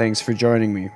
Thanks 0.00 0.22
for 0.22 0.32
joining 0.32 0.72
me. 0.72 0.88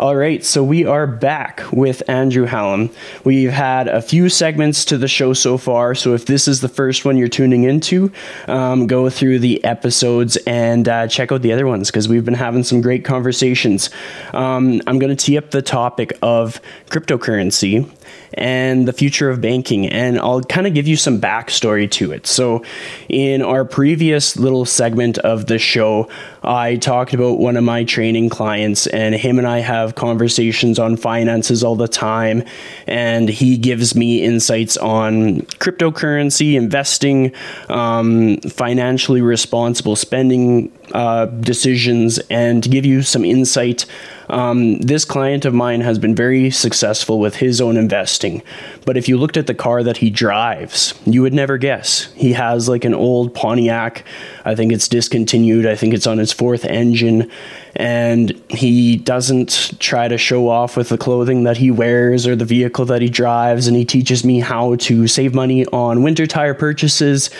All 0.00 0.16
right, 0.16 0.44
so 0.44 0.64
we 0.64 0.84
are 0.84 1.06
back 1.06 1.62
with 1.72 2.02
Andrew 2.10 2.44
Hallam. 2.44 2.90
We've 3.22 3.52
had 3.52 3.86
a 3.86 4.02
few 4.02 4.28
segments 4.28 4.84
to 4.86 4.98
the 4.98 5.06
show 5.06 5.32
so 5.32 5.56
far, 5.56 5.94
so 5.94 6.12
if 6.12 6.26
this 6.26 6.48
is 6.48 6.60
the 6.60 6.68
first 6.68 7.04
one 7.04 7.16
you're 7.16 7.28
tuning 7.28 7.62
into, 7.62 8.10
um, 8.48 8.88
go 8.88 9.08
through 9.10 9.38
the 9.38 9.62
episodes 9.62 10.36
and 10.38 10.88
uh, 10.88 11.06
check 11.06 11.30
out 11.30 11.42
the 11.42 11.52
other 11.52 11.68
ones 11.68 11.88
because 11.88 12.08
we've 12.08 12.24
been 12.24 12.34
having 12.34 12.64
some 12.64 12.80
great 12.80 13.04
conversations. 13.04 13.90
Um, 14.34 14.82
I'm 14.88 14.98
going 14.98 15.16
to 15.16 15.24
tee 15.24 15.38
up 15.38 15.52
the 15.52 15.62
topic 15.62 16.18
of 16.22 16.60
cryptocurrency 16.90 17.88
and 18.34 18.86
the 18.86 18.92
future 18.92 19.30
of 19.30 19.40
banking. 19.40 19.86
And 19.86 20.18
I'll 20.18 20.42
kind 20.42 20.66
of 20.66 20.74
give 20.74 20.86
you 20.86 20.96
some 20.96 21.20
backstory 21.20 21.90
to 21.92 22.12
it. 22.12 22.26
So, 22.26 22.64
in 23.08 23.42
our 23.42 23.64
previous 23.64 24.36
little 24.36 24.64
segment 24.64 25.18
of 25.18 25.46
the 25.46 25.58
show, 25.58 26.08
I 26.46 26.76
talked 26.76 27.12
about 27.12 27.38
one 27.38 27.56
of 27.56 27.64
my 27.64 27.82
training 27.82 28.28
clients, 28.28 28.86
and 28.86 29.14
him 29.14 29.38
and 29.38 29.46
I 29.46 29.58
have 29.58 29.96
conversations 29.96 30.78
on 30.78 30.96
finances 30.96 31.64
all 31.64 31.74
the 31.74 31.88
time. 31.88 32.44
And 32.86 33.28
he 33.28 33.56
gives 33.56 33.96
me 33.96 34.22
insights 34.22 34.76
on 34.76 35.40
cryptocurrency, 35.58 36.54
investing, 36.54 37.32
um, 37.68 38.36
financially 38.42 39.22
responsible 39.22 39.96
spending 39.96 40.70
uh, 40.92 41.26
decisions, 41.26 42.18
and 42.30 42.62
to 42.62 42.68
give 42.68 42.86
you 42.86 43.02
some 43.02 43.24
insight 43.24 43.84
um, 44.28 44.78
this 44.78 45.04
client 45.04 45.44
of 45.44 45.54
mine 45.54 45.80
has 45.80 45.98
been 45.98 46.14
very 46.14 46.50
successful 46.50 47.18
with 47.20 47.36
his 47.36 47.60
own 47.60 47.76
investing. 47.76 48.42
But 48.84 48.96
if 48.96 49.08
you 49.08 49.16
looked 49.16 49.36
at 49.36 49.46
the 49.46 49.54
car 49.54 49.82
that 49.82 49.98
he 49.98 50.10
drives, 50.10 50.94
you 51.04 51.22
would 51.22 51.34
never 51.34 51.58
guess. 51.58 52.12
He 52.14 52.32
has 52.32 52.68
like 52.68 52.84
an 52.84 52.94
old 52.94 53.34
Pontiac. 53.34 54.04
I 54.44 54.54
think 54.54 54.72
it's 54.72 54.88
discontinued. 54.88 55.66
I 55.66 55.76
think 55.76 55.94
it's 55.94 56.06
on 56.06 56.18
its 56.18 56.32
fourth 56.32 56.64
engine. 56.64 57.30
And 57.76 58.30
he 58.48 58.96
doesn't 58.96 59.78
try 59.78 60.08
to 60.08 60.16
show 60.16 60.48
off 60.48 60.76
with 60.76 60.88
the 60.88 60.98
clothing 60.98 61.44
that 61.44 61.58
he 61.58 61.70
wears 61.70 62.26
or 62.26 62.34
the 62.34 62.44
vehicle 62.44 62.86
that 62.86 63.02
he 63.02 63.08
drives. 63.08 63.66
And 63.66 63.76
he 63.76 63.84
teaches 63.84 64.24
me 64.24 64.40
how 64.40 64.76
to 64.76 65.06
save 65.06 65.34
money 65.34 65.66
on 65.66 66.02
winter 66.02 66.26
tire 66.26 66.54
purchases 66.54 67.30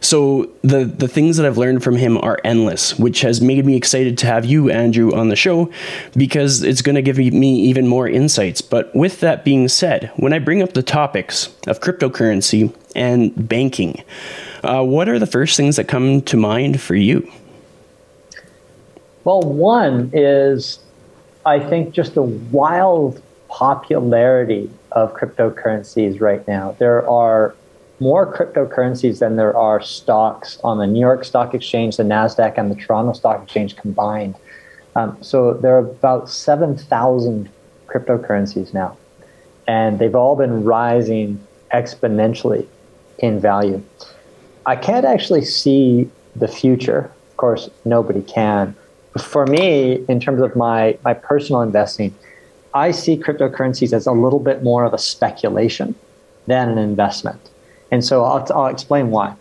so 0.00 0.50
the 0.62 0.84
the 0.84 1.08
things 1.08 1.36
that 1.36 1.46
I've 1.46 1.58
learned 1.58 1.82
from 1.82 1.96
him 1.96 2.18
are 2.18 2.38
endless, 2.44 2.98
which 2.98 3.22
has 3.22 3.40
made 3.40 3.64
me 3.64 3.76
excited 3.76 4.18
to 4.18 4.26
have 4.26 4.44
you, 4.44 4.70
Andrew, 4.70 5.12
on 5.14 5.28
the 5.28 5.36
show 5.36 5.70
because 6.16 6.62
it's 6.62 6.82
going 6.82 6.94
to 6.94 7.02
give 7.02 7.18
me 7.18 7.60
even 7.62 7.86
more 7.86 8.08
insights. 8.08 8.60
But 8.60 8.94
with 8.94 9.20
that 9.20 9.44
being 9.44 9.68
said, 9.68 10.10
when 10.16 10.32
I 10.32 10.38
bring 10.38 10.62
up 10.62 10.74
the 10.74 10.82
topics 10.82 11.48
of 11.66 11.80
cryptocurrency 11.80 12.74
and 12.94 13.48
banking, 13.48 14.02
uh, 14.62 14.84
what 14.84 15.08
are 15.08 15.18
the 15.18 15.26
first 15.26 15.56
things 15.56 15.76
that 15.76 15.88
come 15.88 16.22
to 16.22 16.36
mind 16.36 16.80
for 16.80 16.94
you? 16.94 17.30
Well, 19.26 19.42
one 19.42 20.10
is 20.12 20.78
I 21.44 21.58
think 21.58 21.92
just 21.92 22.14
the 22.14 22.22
wild 22.22 23.20
popularity 23.48 24.70
of 24.92 25.14
cryptocurrencies 25.14 26.20
right 26.20 26.46
now. 26.46 26.76
There 26.78 27.04
are 27.10 27.56
more 27.98 28.32
cryptocurrencies 28.32 29.18
than 29.18 29.34
there 29.34 29.56
are 29.56 29.82
stocks 29.82 30.60
on 30.62 30.78
the 30.78 30.86
New 30.86 31.00
York 31.00 31.24
Stock 31.24 31.54
Exchange, 31.54 31.96
the 31.96 32.04
NASDAQ, 32.04 32.56
and 32.56 32.70
the 32.70 32.76
Toronto 32.76 33.14
Stock 33.14 33.42
Exchange 33.42 33.74
combined. 33.74 34.36
Um, 34.94 35.18
so 35.22 35.54
there 35.54 35.74
are 35.74 35.80
about 35.80 36.30
7,000 36.30 37.48
cryptocurrencies 37.88 38.72
now, 38.72 38.96
and 39.66 39.98
they've 39.98 40.14
all 40.14 40.36
been 40.36 40.62
rising 40.62 41.44
exponentially 41.74 42.68
in 43.18 43.40
value. 43.40 43.82
I 44.66 44.76
can't 44.76 45.04
actually 45.04 45.44
see 45.44 46.08
the 46.36 46.46
future. 46.46 47.10
Of 47.30 47.36
course, 47.38 47.68
nobody 47.84 48.22
can. 48.22 48.76
For 49.18 49.46
me, 49.46 50.04
in 50.08 50.20
terms 50.20 50.40
of 50.40 50.56
my, 50.56 50.98
my 51.04 51.14
personal 51.14 51.62
investing, 51.62 52.14
I 52.74 52.90
see 52.90 53.16
cryptocurrencies 53.16 53.92
as 53.92 54.06
a 54.06 54.12
little 54.12 54.40
bit 54.40 54.62
more 54.62 54.84
of 54.84 54.92
a 54.92 54.98
speculation 54.98 55.94
than 56.46 56.68
an 56.68 56.78
investment. 56.78 57.40
And 57.90 58.04
so 58.04 58.24
I'll, 58.24 58.46
I'll 58.54 58.66
explain 58.66 59.10
why. 59.10 59.34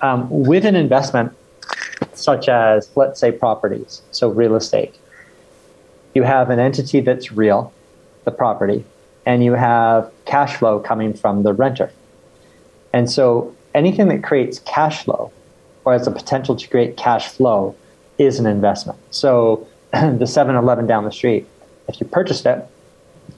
Um, 0.00 0.28
with 0.30 0.64
an 0.64 0.76
investment 0.76 1.32
such 2.14 2.48
as, 2.48 2.90
let's 2.96 3.20
say, 3.20 3.30
properties, 3.30 4.02
so 4.10 4.28
real 4.28 4.56
estate, 4.56 4.94
you 6.14 6.22
have 6.22 6.50
an 6.50 6.58
entity 6.58 7.00
that's 7.00 7.30
real, 7.30 7.72
the 8.24 8.30
property, 8.30 8.84
and 9.26 9.44
you 9.44 9.52
have 9.52 10.10
cash 10.24 10.56
flow 10.56 10.80
coming 10.80 11.14
from 11.14 11.42
the 11.42 11.52
renter. 11.52 11.92
And 12.92 13.10
so 13.10 13.54
anything 13.74 14.08
that 14.08 14.24
creates 14.24 14.58
cash 14.60 15.04
flow 15.04 15.30
or 15.84 15.92
has 15.92 16.06
the 16.06 16.10
potential 16.10 16.56
to 16.56 16.68
create 16.68 16.96
cash 16.96 17.28
flow 17.28 17.76
is 18.20 18.38
an 18.38 18.46
investment. 18.46 18.98
So 19.10 19.66
the 19.92 20.26
7 20.26 20.54
Eleven 20.54 20.86
down 20.86 21.04
the 21.04 21.12
street, 21.12 21.46
if 21.88 22.00
you 22.00 22.06
purchased 22.06 22.46
it, 22.46 22.66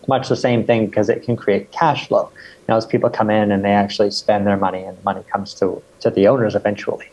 much 0.09 0.29
the 0.29 0.37
same 0.37 0.65
thing 0.65 0.87
because 0.87 1.09
it 1.09 1.23
can 1.23 1.37
create 1.37 1.71
cash 1.71 2.09
flow 2.09 2.31
know, 2.73 2.77
as 2.77 2.87
people 2.87 3.11
come 3.11 3.31
in 3.31 3.53
and 3.53 3.65
they 3.65 3.71
actually 3.71 4.11
spend 4.11 4.47
their 4.47 4.57
money 4.57 4.83
and 4.83 4.97
the 4.99 5.03
money 5.03 5.23
comes 5.31 5.55
to, 5.55 5.83
to 6.01 6.11
the 6.11 6.27
owners 6.27 6.55
eventually. 6.55 7.09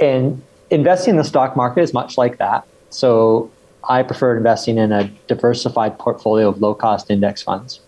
And 0.00 0.42
investing 0.70 1.12
in 1.12 1.16
the 1.16 1.24
stock 1.24 1.56
market 1.56 1.82
is 1.82 1.92
much 1.92 2.16
like 2.16 2.38
that. 2.38 2.66
So 2.90 3.50
I 3.88 4.02
prefer 4.02 4.36
investing 4.36 4.78
in 4.78 4.92
a 4.92 5.04
diversified 5.26 5.98
portfolio 5.98 6.48
of 6.48 6.60
low 6.60 6.74
cost 6.74 7.10
index 7.10 7.42
funds. 7.42 7.80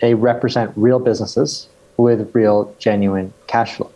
They 0.00 0.14
represent 0.14 0.72
real 0.76 0.98
businesses 0.98 1.68
with 1.96 2.34
real, 2.34 2.74
genuine 2.78 3.32
cash 3.46 3.76
flow. 3.76 3.90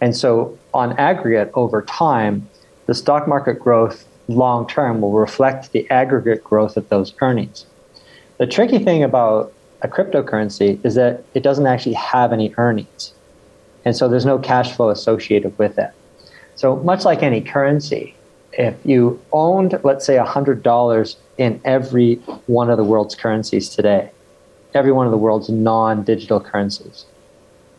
And 0.00 0.16
so, 0.16 0.58
on 0.72 0.98
aggregate, 0.98 1.50
over 1.54 1.82
time, 1.82 2.48
the 2.90 2.94
stock 2.96 3.28
market 3.28 3.60
growth 3.60 4.04
long 4.26 4.66
term 4.66 5.00
will 5.00 5.12
reflect 5.12 5.70
the 5.70 5.88
aggregate 5.90 6.42
growth 6.42 6.76
of 6.76 6.88
those 6.88 7.14
earnings. 7.20 7.64
The 8.38 8.48
tricky 8.48 8.80
thing 8.80 9.04
about 9.04 9.52
a 9.82 9.86
cryptocurrency 9.86 10.84
is 10.84 10.96
that 10.96 11.22
it 11.34 11.44
doesn't 11.44 11.68
actually 11.68 11.92
have 11.92 12.32
any 12.32 12.52
earnings. 12.58 13.12
And 13.84 13.96
so 13.96 14.08
there's 14.08 14.26
no 14.26 14.40
cash 14.40 14.72
flow 14.72 14.90
associated 14.90 15.56
with 15.56 15.78
it. 15.78 15.92
So 16.56 16.74
much 16.78 17.04
like 17.04 17.22
any 17.22 17.40
currency, 17.40 18.16
if 18.54 18.74
you 18.84 19.20
owned, 19.32 19.78
let's 19.84 20.04
say, 20.04 20.16
$100 20.16 21.16
in 21.38 21.60
every 21.64 22.16
one 22.48 22.70
of 22.70 22.76
the 22.76 22.82
world's 22.82 23.14
currencies 23.14 23.68
today, 23.68 24.10
every 24.74 24.90
one 24.90 25.06
of 25.06 25.12
the 25.12 25.22
world's 25.26 25.48
non 25.48 26.02
digital 26.02 26.40
currencies, 26.40 27.04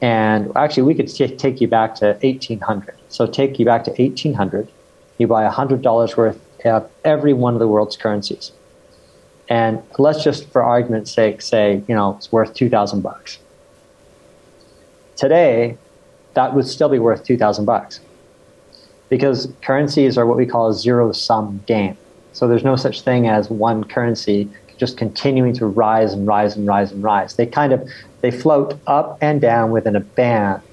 and 0.02 0.54
actually, 0.56 0.84
we 0.84 0.96
could 0.96 1.10
t- 1.10 1.36
take 1.36 1.60
you 1.60 1.68
back 1.68 1.96
to 1.96 2.18
1800. 2.22 2.96
So 3.10 3.28
take 3.28 3.60
you 3.60 3.66
back 3.66 3.84
to 3.84 3.92
1800, 3.92 4.70
you 5.22 5.28
buy 5.28 5.48
$100 5.48 6.18
worth 6.18 6.40
of 6.66 6.90
every 7.06 7.34
one 7.34 7.54
of 7.54 7.60
the 7.60 7.68
world's 7.68 7.96
currencies. 7.96 8.52
And 9.48 9.82
let's 9.98 10.24
just, 10.24 10.50
for 10.50 10.64
argument's 10.64 11.12
sake, 11.12 11.42
say, 11.42 11.84
you 11.88 11.96
know, 11.96 12.16
it's 12.18 12.32
worth 12.32 12.54
2000 12.54 13.02
bucks. 13.02 13.40
Today, 15.16 15.78
that 16.34 16.54
would 16.56 16.68
still 16.68 16.90
be 16.90 17.00
worth 17.00 17.24
2000 17.24 17.66
bucks 17.66 18.00
because 19.10 19.52
currencies 19.62 20.18
are 20.18 20.26
what 20.26 20.38
we 20.38 20.46
call 20.46 20.70
a 20.70 20.74
zero 20.74 21.12
sum 21.12 21.62
game. 21.68 21.98
So 22.32 22.48
there's 22.48 22.64
no 22.64 22.78
such 22.78 23.02
thing 23.02 23.28
as 23.28 23.50
one 23.50 23.84
currency 23.84 24.50
just 24.78 24.98
continuing 24.98 25.54
to 25.54 25.68
rise 25.68 26.14
and 26.14 26.26
rise 26.26 26.56
and 26.56 26.66
rise 26.66 26.92
and 26.92 27.04
rise. 27.04 27.36
They 27.36 27.46
kind 27.46 27.74
of 27.74 27.88
they 28.22 28.32
float 28.32 28.80
up 28.88 29.18
and 29.22 29.42
down 29.42 29.72
within 29.72 29.96
a 29.96 30.00
band, 30.00 30.64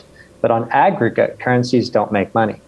but 0.40 0.50
on 0.50 0.70
aggregate, 0.70 1.40
currencies 1.40 1.90
don't 1.90 2.12
make 2.12 2.32
money. 2.34 2.60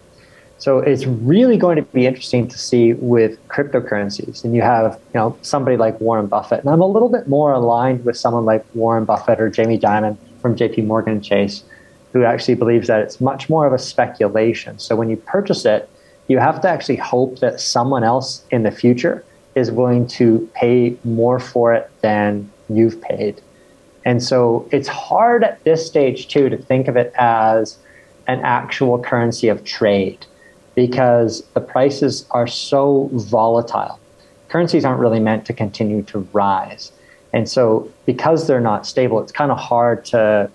So 0.61 0.77
it's 0.77 1.07
really 1.07 1.57
going 1.57 1.77
to 1.77 1.81
be 1.81 2.05
interesting 2.05 2.47
to 2.47 2.55
see 2.55 2.93
with 2.93 3.47
cryptocurrencies. 3.47 4.43
And 4.43 4.53
you 4.53 4.61
have, 4.61 5.01
you 5.11 5.19
know, 5.19 5.35
somebody 5.41 5.75
like 5.75 5.99
Warren 5.99 6.27
Buffett, 6.27 6.59
and 6.59 6.69
I'm 6.69 6.81
a 6.81 6.85
little 6.85 7.09
bit 7.09 7.27
more 7.27 7.51
aligned 7.51 8.05
with 8.05 8.15
someone 8.15 8.45
like 8.45 8.63
Warren 8.75 9.03
Buffett 9.03 9.41
or 9.41 9.49
Jamie 9.49 9.79
Dimon 9.79 10.17
from 10.39 10.55
J.P. 10.55 10.83
Morgan 10.83 11.19
Chase, 11.19 11.63
who 12.13 12.25
actually 12.25 12.53
believes 12.53 12.87
that 12.89 13.01
it's 13.01 13.19
much 13.19 13.49
more 13.49 13.65
of 13.65 13.73
a 13.73 13.79
speculation. 13.79 14.77
So 14.77 14.95
when 14.95 15.09
you 15.09 15.17
purchase 15.17 15.65
it, 15.65 15.89
you 16.27 16.37
have 16.37 16.61
to 16.61 16.69
actually 16.69 16.97
hope 16.97 17.39
that 17.39 17.59
someone 17.59 18.03
else 18.03 18.45
in 18.51 18.61
the 18.61 18.71
future 18.71 19.25
is 19.55 19.71
willing 19.71 20.05
to 20.09 20.47
pay 20.53 20.95
more 21.03 21.39
for 21.39 21.73
it 21.73 21.89
than 22.01 22.51
you've 22.69 23.01
paid. 23.01 23.41
And 24.05 24.21
so 24.21 24.69
it's 24.71 24.87
hard 24.87 25.43
at 25.43 25.63
this 25.63 25.87
stage 25.87 26.27
too 26.27 26.49
to 26.49 26.57
think 26.57 26.87
of 26.87 26.97
it 26.97 27.11
as 27.15 27.79
an 28.27 28.41
actual 28.41 28.99
currency 28.99 29.47
of 29.47 29.63
trade 29.63 30.23
because 30.75 31.43
the 31.53 31.61
prices 31.61 32.25
are 32.31 32.47
so 32.47 33.09
volatile. 33.13 33.99
Currencies 34.49 34.85
aren't 34.85 34.99
really 34.99 35.19
meant 35.19 35.45
to 35.45 35.53
continue 35.53 36.03
to 36.03 36.19
rise. 36.33 36.91
And 37.33 37.49
so, 37.49 37.89
because 38.05 38.47
they're 38.47 38.59
not 38.59 38.85
stable, 38.85 39.21
it's 39.21 39.31
kind 39.31 39.51
of 39.51 39.57
hard 39.57 40.03
to 40.05 40.49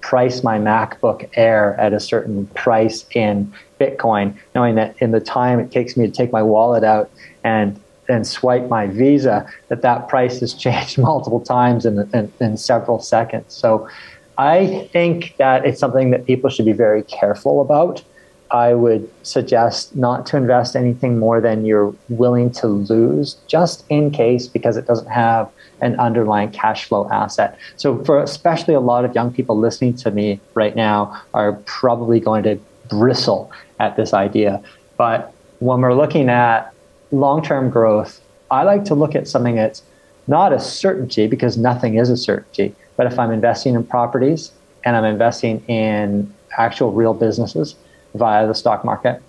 price 0.00 0.42
my 0.42 0.58
MacBook 0.58 1.28
Air 1.34 1.78
at 1.78 1.92
a 1.92 2.00
certain 2.00 2.46
price 2.48 3.04
in 3.14 3.52
Bitcoin, 3.80 4.36
knowing 4.54 4.76
that 4.76 4.94
in 5.00 5.10
the 5.10 5.20
time 5.20 5.58
it 5.58 5.70
takes 5.72 5.96
me 5.96 6.06
to 6.06 6.12
take 6.12 6.32
my 6.32 6.42
wallet 6.42 6.84
out 6.84 7.10
and 7.44 7.80
and 8.08 8.26
swipe 8.26 8.68
my 8.68 8.88
Visa, 8.88 9.48
that 9.68 9.82
that 9.82 10.08
price 10.08 10.40
has 10.40 10.52
changed 10.64 10.98
multiple 10.98 11.40
times 11.40 11.86
in, 11.86 11.98
in, 12.12 12.32
in 12.40 12.56
several 12.56 13.00
seconds. 13.00 13.54
So 13.54 13.88
I 14.36 14.88
think 14.92 15.36
that 15.36 15.64
it's 15.64 15.78
something 15.78 16.10
that 16.10 16.26
people 16.26 16.50
should 16.50 16.66
be 16.66 16.72
very 16.72 17.02
careful 17.04 17.60
about. 17.60 18.02
I 18.50 18.74
would 18.74 19.08
suggest 19.22 19.94
not 19.94 20.26
to 20.26 20.36
invest 20.36 20.74
anything 20.74 21.18
more 21.18 21.40
than 21.40 21.64
you're 21.64 21.94
willing 22.08 22.50
to 22.52 22.66
lose, 22.66 23.34
just 23.46 23.84
in 23.88 24.10
case, 24.10 24.48
because 24.48 24.76
it 24.76 24.86
doesn't 24.86 25.08
have 25.08 25.48
an 25.80 25.98
underlying 26.00 26.50
cash 26.50 26.86
flow 26.86 27.08
asset. 27.10 27.56
So, 27.76 28.04
for 28.04 28.22
especially 28.22 28.74
a 28.74 28.80
lot 28.80 29.04
of 29.04 29.14
young 29.14 29.32
people 29.32 29.56
listening 29.56 29.94
to 29.98 30.10
me 30.10 30.40
right 30.54 30.74
now, 30.74 31.20
are 31.32 31.52
probably 31.64 32.18
going 32.18 32.42
to 32.42 32.58
bristle 32.88 33.52
at 33.78 33.96
this 33.96 34.12
idea. 34.12 34.62
But 34.96 35.32
when 35.60 35.80
we're 35.80 35.94
looking 35.94 36.28
at 36.28 36.74
long 37.12 37.42
term 37.42 37.70
growth, 37.70 38.20
I 38.50 38.64
like 38.64 38.84
to 38.86 38.94
look 38.94 39.14
at 39.14 39.28
something 39.28 39.54
that's 39.54 39.82
not 40.26 40.52
a 40.52 40.58
certainty 40.58 41.26
because 41.26 41.56
nothing 41.56 41.94
is 41.96 42.10
a 42.10 42.16
certainty. 42.16 42.74
But 42.96 43.06
if 43.06 43.18
I'm 43.18 43.30
investing 43.30 43.74
in 43.74 43.84
properties 43.84 44.52
and 44.84 44.96
I'm 44.96 45.04
investing 45.04 45.64
in 45.66 46.32
actual 46.58 46.92
real 46.92 47.14
businesses 47.14 47.76
via 48.14 48.46
the 48.46 48.54
stock 48.54 48.84
market, 48.84 49.22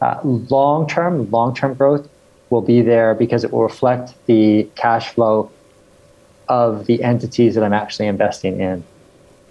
uh, 0.00 0.20
long 0.24 0.86
term, 0.86 1.30
long 1.30 1.54
term 1.54 1.74
growth 1.74 2.08
will 2.50 2.62
be 2.62 2.80
there 2.80 3.14
because 3.14 3.44
it 3.44 3.52
will 3.52 3.62
reflect 3.62 4.14
the 4.26 4.68
cash 4.74 5.10
flow 5.10 5.50
of 6.48 6.86
the 6.86 7.02
entities 7.02 7.54
that 7.54 7.64
I'm 7.64 7.74
actually 7.74 8.06
investing 8.06 8.60
in. 8.60 8.84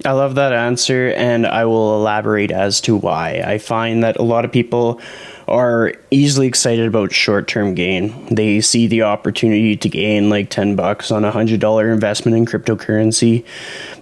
I 0.06 0.12
love 0.12 0.36
that 0.36 0.54
answer, 0.54 1.14
and 1.16 1.48
I 1.48 1.66
will 1.66 1.96
elaborate 1.96 2.52
as 2.52 2.82
to 2.82 2.96
why. 2.96 3.42
I 3.44 3.58
find 3.58 4.04
that 4.04 4.18
a 4.18 4.24
lot 4.24 4.46
of 4.46 4.52
people 4.52 5.02
are 5.48 5.94
easily 6.12 6.46
excited 6.46 6.86
about 6.86 7.12
short 7.12 7.48
term 7.48 7.74
gain. 7.74 8.28
They 8.34 8.62
see 8.62 8.88
the 8.88 9.04
opportunity 9.04 9.76
to 9.78 9.90
gain 9.90 10.30
like 10.30 10.50
10 10.50 10.76
bucks 10.76 11.10
on 11.10 11.26
a 11.26 11.32
$100 11.32 11.92
investment 11.92 12.38
in 12.38 12.46
cryptocurrency, 12.46 13.46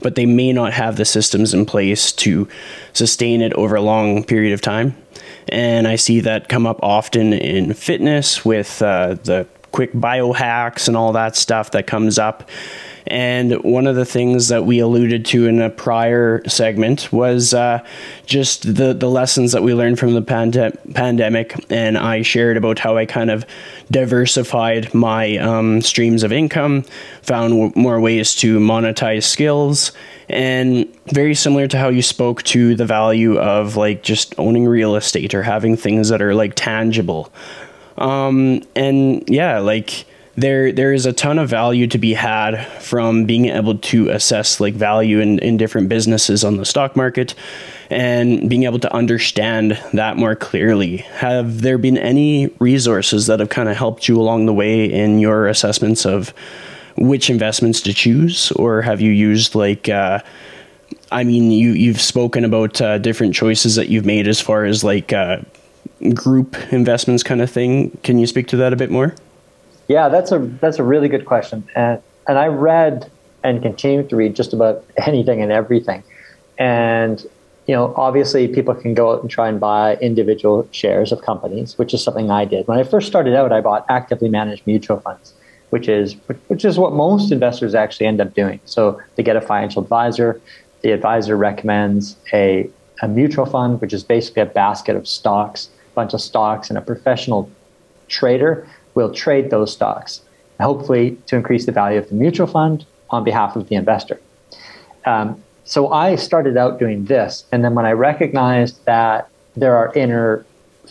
but 0.01 0.15
they 0.15 0.25
may 0.25 0.51
not 0.51 0.73
have 0.73 0.97
the 0.97 1.05
systems 1.05 1.53
in 1.53 1.65
place 1.65 2.11
to 2.13 2.47
sustain 2.93 3.41
it 3.41 3.53
over 3.53 3.75
a 3.75 3.81
long 3.81 4.23
period 4.23 4.53
of 4.53 4.61
time. 4.61 4.97
And 5.47 5.87
I 5.87 5.95
see 5.95 6.19
that 6.21 6.49
come 6.49 6.65
up 6.65 6.79
often 6.81 7.31
in 7.31 7.73
fitness 7.73 8.43
with 8.43 8.81
uh, 8.81 9.15
the 9.23 9.47
quick 9.71 9.93
biohacks 9.93 10.87
and 10.87 10.97
all 10.97 11.11
that 11.13 11.35
stuff 11.35 11.71
that 11.71 11.85
comes 11.85 12.17
up 12.17 12.49
and 13.07 13.53
one 13.63 13.85
of 13.85 13.95
the 13.95 14.05
things 14.05 14.47
that 14.47 14.65
we 14.65 14.79
alluded 14.79 15.25
to 15.25 15.45
in 15.45 15.61
a 15.61 15.69
prior 15.69 16.41
segment 16.47 17.11
was 17.11 17.53
uh, 17.53 17.85
just 18.25 18.75
the, 18.75 18.93
the 18.93 19.09
lessons 19.09 19.51
that 19.51 19.61
we 19.61 19.73
learned 19.73 19.99
from 19.99 20.13
the 20.13 20.21
pande- 20.21 20.93
pandemic. 20.95 21.55
And 21.69 21.97
I 21.97 22.23
shared 22.23 22.57
about 22.57 22.79
how 22.79 22.97
I 22.97 23.05
kind 23.05 23.29
of 23.29 23.45
diversified 23.91 24.93
my 24.93 25.37
um, 25.37 25.81
streams 25.81 26.23
of 26.23 26.31
income, 26.31 26.83
found 27.21 27.53
w- 27.53 27.73
more 27.75 28.01
ways 28.01 28.33
to 28.37 28.59
monetize 28.59 29.23
skills. 29.23 29.91
And 30.27 30.91
very 31.13 31.35
similar 31.35 31.67
to 31.67 31.77
how 31.77 31.89
you 31.89 32.01
spoke 32.01 32.41
to 32.43 32.75
the 32.75 32.85
value 32.85 33.37
of 33.37 33.75
like 33.75 34.01
just 34.01 34.33
owning 34.39 34.65
real 34.65 34.95
estate 34.95 35.35
or 35.35 35.43
having 35.43 35.77
things 35.77 36.09
that 36.09 36.23
are 36.23 36.33
like 36.33 36.53
tangible. 36.55 37.31
Um, 37.99 38.63
and 38.75 39.23
yeah, 39.29 39.59
like 39.59 40.05
there 40.37 40.71
there 40.71 40.91
is 40.91 41.05
a 41.05 41.13
ton 41.13 41.39
of 41.39 41.49
value 41.49 41.87
to 41.87 41.97
be 41.97 42.13
had 42.13 42.65
from 42.81 43.25
being 43.25 43.45
able 43.45 43.77
to 43.77 44.09
assess 44.09 44.59
like 44.59 44.73
value 44.73 45.19
in, 45.19 45.39
in 45.39 45.57
different 45.57 45.87
businesses 45.87 46.43
on 46.43 46.57
the 46.57 46.65
stock 46.65 46.95
market 46.95 47.33
and 47.89 48.49
being 48.49 48.63
able 48.63 48.79
to 48.79 48.93
understand 48.93 49.79
that 49.93 50.17
more 50.17 50.35
clearly. 50.35 50.97
Have 50.97 51.61
there 51.61 51.77
been 51.77 51.97
any 51.97 52.47
resources 52.59 53.27
that 53.27 53.39
have 53.39 53.49
kind 53.49 53.69
of 53.69 53.77
helped 53.77 54.07
you 54.07 54.19
along 54.19 54.45
the 54.45 54.53
way 54.53 54.85
in 54.85 55.19
your 55.19 55.47
assessments 55.47 56.05
of 56.05 56.33
which 56.97 57.29
investments 57.29 57.81
to 57.81 57.93
choose, 57.93 58.51
or 58.53 58.81
have 58.81 59.01
you 59.01 59.11
used 59.11 59.55
like 59.55 59.89
uh, 59.89 60.19
I 61.11 61.23
mean, 61.23 61.51
you 61.51 61.71
you've 61.71 62.01
spoken 62.01 62.43
about 62.43 62.81
uh, 62.81 62.97
different 62.97 63.35
choices 63.35 63.75
that 63.75 63.89
you've 63.89 64.05
made 64.05 64.27
as 64.27 64.41
far 64.41 64.65
as 64.65 64.83
like 64.83 65.13
uh, 65.13 65.37
group 66.13 66.55
investments 66.73 67.23
kind 67.23 67.41
of 67.41 67.49
thing. 67.49 67.97
Can 68.03 68.17
you 68.17 68.27
speak 68.27 68.47
to 68.47 68.57
that 68.57 68.73
a 68.73 68.75
bit 68.75 68.91
more? 68.91 69.15
Yeah, 69.87 70.09
that's 70.09 70.31
a 70.31 70.39
that's 70.39 70.79
a 70.79 70.83
really 70.83 71.09
good 71.09 71.25
question, 71.25 71.67
and 71.75 72.01
and 72.27 72.37
I 72.37 72.47
read 72.47 73.11
and 73.43 73.61
continue 73.61 74.07
to 74.07 74.15
read 74.15 74.35
just 74.35 74.53
about 74.53 74.83
anything 74.97 75.41
and 75.41 75.51
everything, 75.51 76.03
and 76.57 77.25
you 77.67 77.73
know, 77.73 77.93
obviously 77.97 78.47
people 78.47 78.75
can 78.75 78.93
go 78.93 79.13
out 79.13 79.21
and 79.21 79.29
try 79.29 79.47
and 79.47 79.59
buy 79.59 79.95
individual 79.95 80.67
shares 80.71 81.11
of 81.11 81.21
companies, 81.21 81.77
which 81.77 81.93
is 81.95 82.03
something 82.03 82.29
I 82.29 82.45
did. 82.45 82.67
When 82.67 82.77
I 82.77 82.83
first 82.83 83.07
started 83.07 83.35
out, 83.35 83.51
I 83.51 83.61
bought 83.61 83.85
actively 83.89 84.29
managed 84.29 84.67
mutual 84.67 84.99
funds, 84.99 85.33
which 85.71 85.87
is 85.87 86.15
which 86.47 86.63
is 86.63 86.77
what 86.77 86.93
most 86.93 87.31
investors 87.31 87.73
actually 87.73 88.05
end 88.07 88.21
up 88.21 88.33
doing. 88.33 88.59
So 88.65 89.01
they 89.15 89.23
get 89.23 89.35
a 89.35 89.41
financial 89.41 89.81
advisor, 89.81 90.39
the 90.81 90.91
advisor 90.91 91.35
recommends 91.35 92.15
a, 92.31 92.69
a 93.01 93.07
mutual 93.07 93.47
fund, 93.47 93.81
which 93.81 93.93
is 93.93 94.03
basically 94.03 94.43
a 94.43 94.45
basket 94.45 94.95
of 94.95 95.07
stocks, 95.07 95.69
a 95.91 95.95
bunch 95.95 96.13
of 96.13 96.21
stocks, 96.21 96.69
and 96.69 96.77
a 96.77 96.81
professional 96.81 97.49
trader 98.07 98.67
will 98.95 99.13
trade 99.13 99.49
those 99.49 99.71
stocks, 99.71 100.21
hopefully 100.59 101.17
to 101.27 101.35
increase 101.35 101.65
the 101.65 101.71
value 101.71 101.99
of 101.99 102.09
the 102.09 102.15
mutual 102.15 102.47
fund 102.47 102.85
on 103.09 103.23
behalf 103.23 103.55
of 103.55 103.69
the 103.69 103.75
investor. 103.75 104.19
Um, 105.05 105.41
so 105.65 105.91
I 105.91 106.15
started 106.15 106.57
out 106.57 106.79
doing 106.79 107.05
this, 107.05 107.45
and 107.51 107.63
then 107.63 107.75
when 107.75 107.85
I 107.85 107.91
recognized 107.91 108.83
that 108.85 109.29
there 109.55 109.75
are 109.75 109.93
inner 109.93 110.45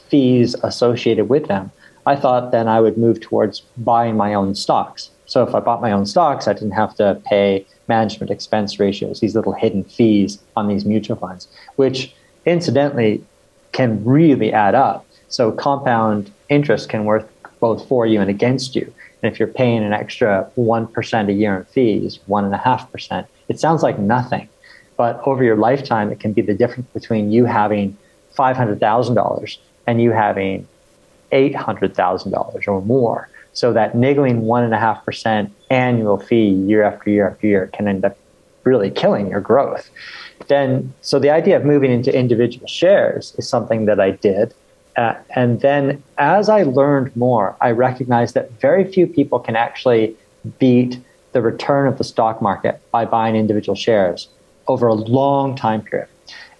fees 0.09 0.55
associated 0.63 1.29
with 1.29 1.47
them, 1.49 1.71
I 2.07 2.17
thought 2.17 2.53
then 2.53 2.69
I 2.69 2.81
would 2.81 2.99
move 2.99 3.21
towards 3.21 3.61
buying 3.79 4.17
my 4.17 4.35
own 4.35 4.55
stocks. 4.55 5.11
So 5.27 5.43
if 5.43 5.55
I 5.55 5.61
bought 5.61 5.81
my 5.81 5.91
own 5.91 6.07
stocks, 6.07 6.47
I 6.47 6.53
didn't 6.53 6.73
have 6.73 6.95
to 6.97 7.21
pay 7.25 7.67
management 7.89 8.31
expense 8.31 8.79
ratios, 8.79 9.21
these 9.21 9.35
little 9.35 9.53
hidden 9.53 9.85
fees 9.85 10.39
on 10.57 10.69
these 10.69 10.85
mutual 10.85 11.17
funds, 11.17 11.49
which 11.77 12.15
incidentally 12.45 13.25
can 13.73 14.05
really 14.05 14.53
add 14.53 14.75
up. 14.75 15.07
So 15.29 15.51
compound 15.53 16.31
interest 16.49 16.89
can 16.89 17.05
worth 17.05 17.27
both 17.65 17.89
for 17.89 18.05
you 18.05 18.21
and 18.21 18.29
against 18.29 18.77
you. 18.77 18.87
And 19.23 19.33
if 19.33 19.39
you're 19.39 19.57
paying 19.63 19.83
an 19.83 19.95
extra 19.95 20.51
1% 20.59 21.29
a 21.29 21.33
year 21.33 21.57
in 21.57 21.65
fees, 21.65 22.19
1.5%, 22.29 23.27
it 23.49 23.59
sounds 23.59 23.83
like 23.83 23.99
nothing. 23.99 24.47
But 24.99 25.23
over 25.25 25.43
your 25.43 25.57
lifetime, 25.57 26.13
it 26.13 26.21
can 26.21 26.35
be 26.35 26.43
the 26.43 26.53
difference 26.53 26.89
between 26.93 27.33
you 27.33 27.47
having 27.47 27.97
$500,000 28.37 29.59
and 29.87 30.03
you 30.03 30.11
having 30.11 30.69
$800,000 31.33 32.69
or 32.69 32.83
more. 32.83 33.31
So 33.55 33.73
that 33.73 33.95
niggling 33.95 34.43
1.5% 34.43 35.51
annual 35.71 36.19
fee 36.19 36.51
year 36.71 36.83
after 36.83 37.09
year 37.09 37.27
after 37.31 37.47
year 37.47 37.71
can 37.73 37.89
end 37.89 38.05
up 38.05 38.19
really 38.65 38.91
killing 38.91 39.29
your 39.29 39.41
growth. 39.41 39.89
Then, 40.49 40.93
so 41.01 41.19
the 41.19 41.31
idea 41.31 41.57
of 41.57 41.65
moving 41.65 41.91
into 41.91 42.15
individual 42.15 42.67
shares 42.67 43.35
is 43.39 43.49
something 43.49 43.87
that 43.87 44.01
I 44.01 44.11
did. 44.11 44.53
Uh, 44.97 45.15
and 45.35 45.61
then 45.61 46.03
as 46.19 46.49
I 46.49 46.63
learned 46.63 47.15
more, 47.17 47.57
I 47.61 47.71
recognized 47.71 48.35
that 48.35 48.51
very 48.61 48.85
few 48.91 49.07
people 49.07 49.41
can 49.41 49.57
actually 49.57 50.17
beat 50.59 50.99
the 51.33 51.43
return 51.43 51.89
of 51.89 51.99
the 51.99 52.05
stock 52.05 52.41
market 52.41 52.81
by 52.93 53.05
buying 53.05 53.35
individual 53.35 53.75
shares 53.75 54.29
over 54.69 54.87
a 54.87 54.95
long 54.95 55.57
time 55.57 55.83
period. 55.83 56.09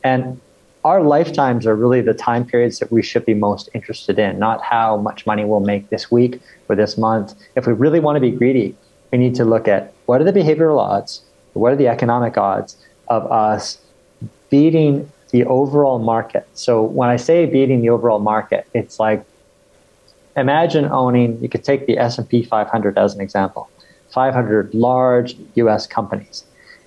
And 0.03 0.41
our 0.85 1.03
lifetimes 1.03 1.67
are 1.67 1.75
really 1.75 2.03
the 2.03 2.13
time 2.13 2.45
periods 2.45 2.79
that 2.79 2.93
we 2.93 3.03
should 3.03 3.25
be 3.25 3.35
most 3.35 3.71
interested 3.73 4.19
in, 4.19 4.39
not 4.39 4.63
how 4.63 4.99
much 4.99 5.27
money 5.27 5.45
we'll 5.45 5.61
make 5.61 5.89
this 5.89 6.11
week 6.11 6.41
or 6.69 6.77
this 6.77 6.99
month. 6.99 7.35
If 7.57 7.67
we 7.67 7.73
really 7.73 8.01
want 8.01 8.17
to 8.17 8.21
be 8.21 8.31
greedy, 8.31 8.77
we 9.11 9.19
need 9.19 9.35
to 9.37 9.45
look 9.45 9.67
at 9.67 9.95
what 10.07 10.21
are 10.21 10.25
the 10.25 10.33
behavioral 10.33 10.79
odds, 10.79 11.23
what 11.55 11.73
are 11.73 11.77
the 11.77 11.89
economic 11.89 12.37
odds 12.37 12.77
of 13.09 13.31
us 13.31 13.79
beating 14.51 15.11
the 15.35 15.45
overall 15.47 15.99
market. 15.99 16.47
So 16.55 16.81
when 16.81 17.09
I 17.09 17.17
say 17.17 17.45
beating 17.45 17.83
the 17.83 17.91
overall 17.91 18.21
market, 18.21 18.69
it's 18.73 19.01
like 19.01 19.25
imagine 20.37 20.85
owning. 20.85 21.43
You 21.43 21.49
could 21.49 21.65
take 21.65 21.87
the 21.87 21.99
S 21.99 22.19
and 22.19 22.29
P 22.29 22.45
500 22.45 22.97
as 22.97 23.17
an 23.17 23.21
example, 23.21 23.69
500 24.11 24.73
large 24.75 25.35
U.S. 25.57 25.89
companies, 25.89 26.45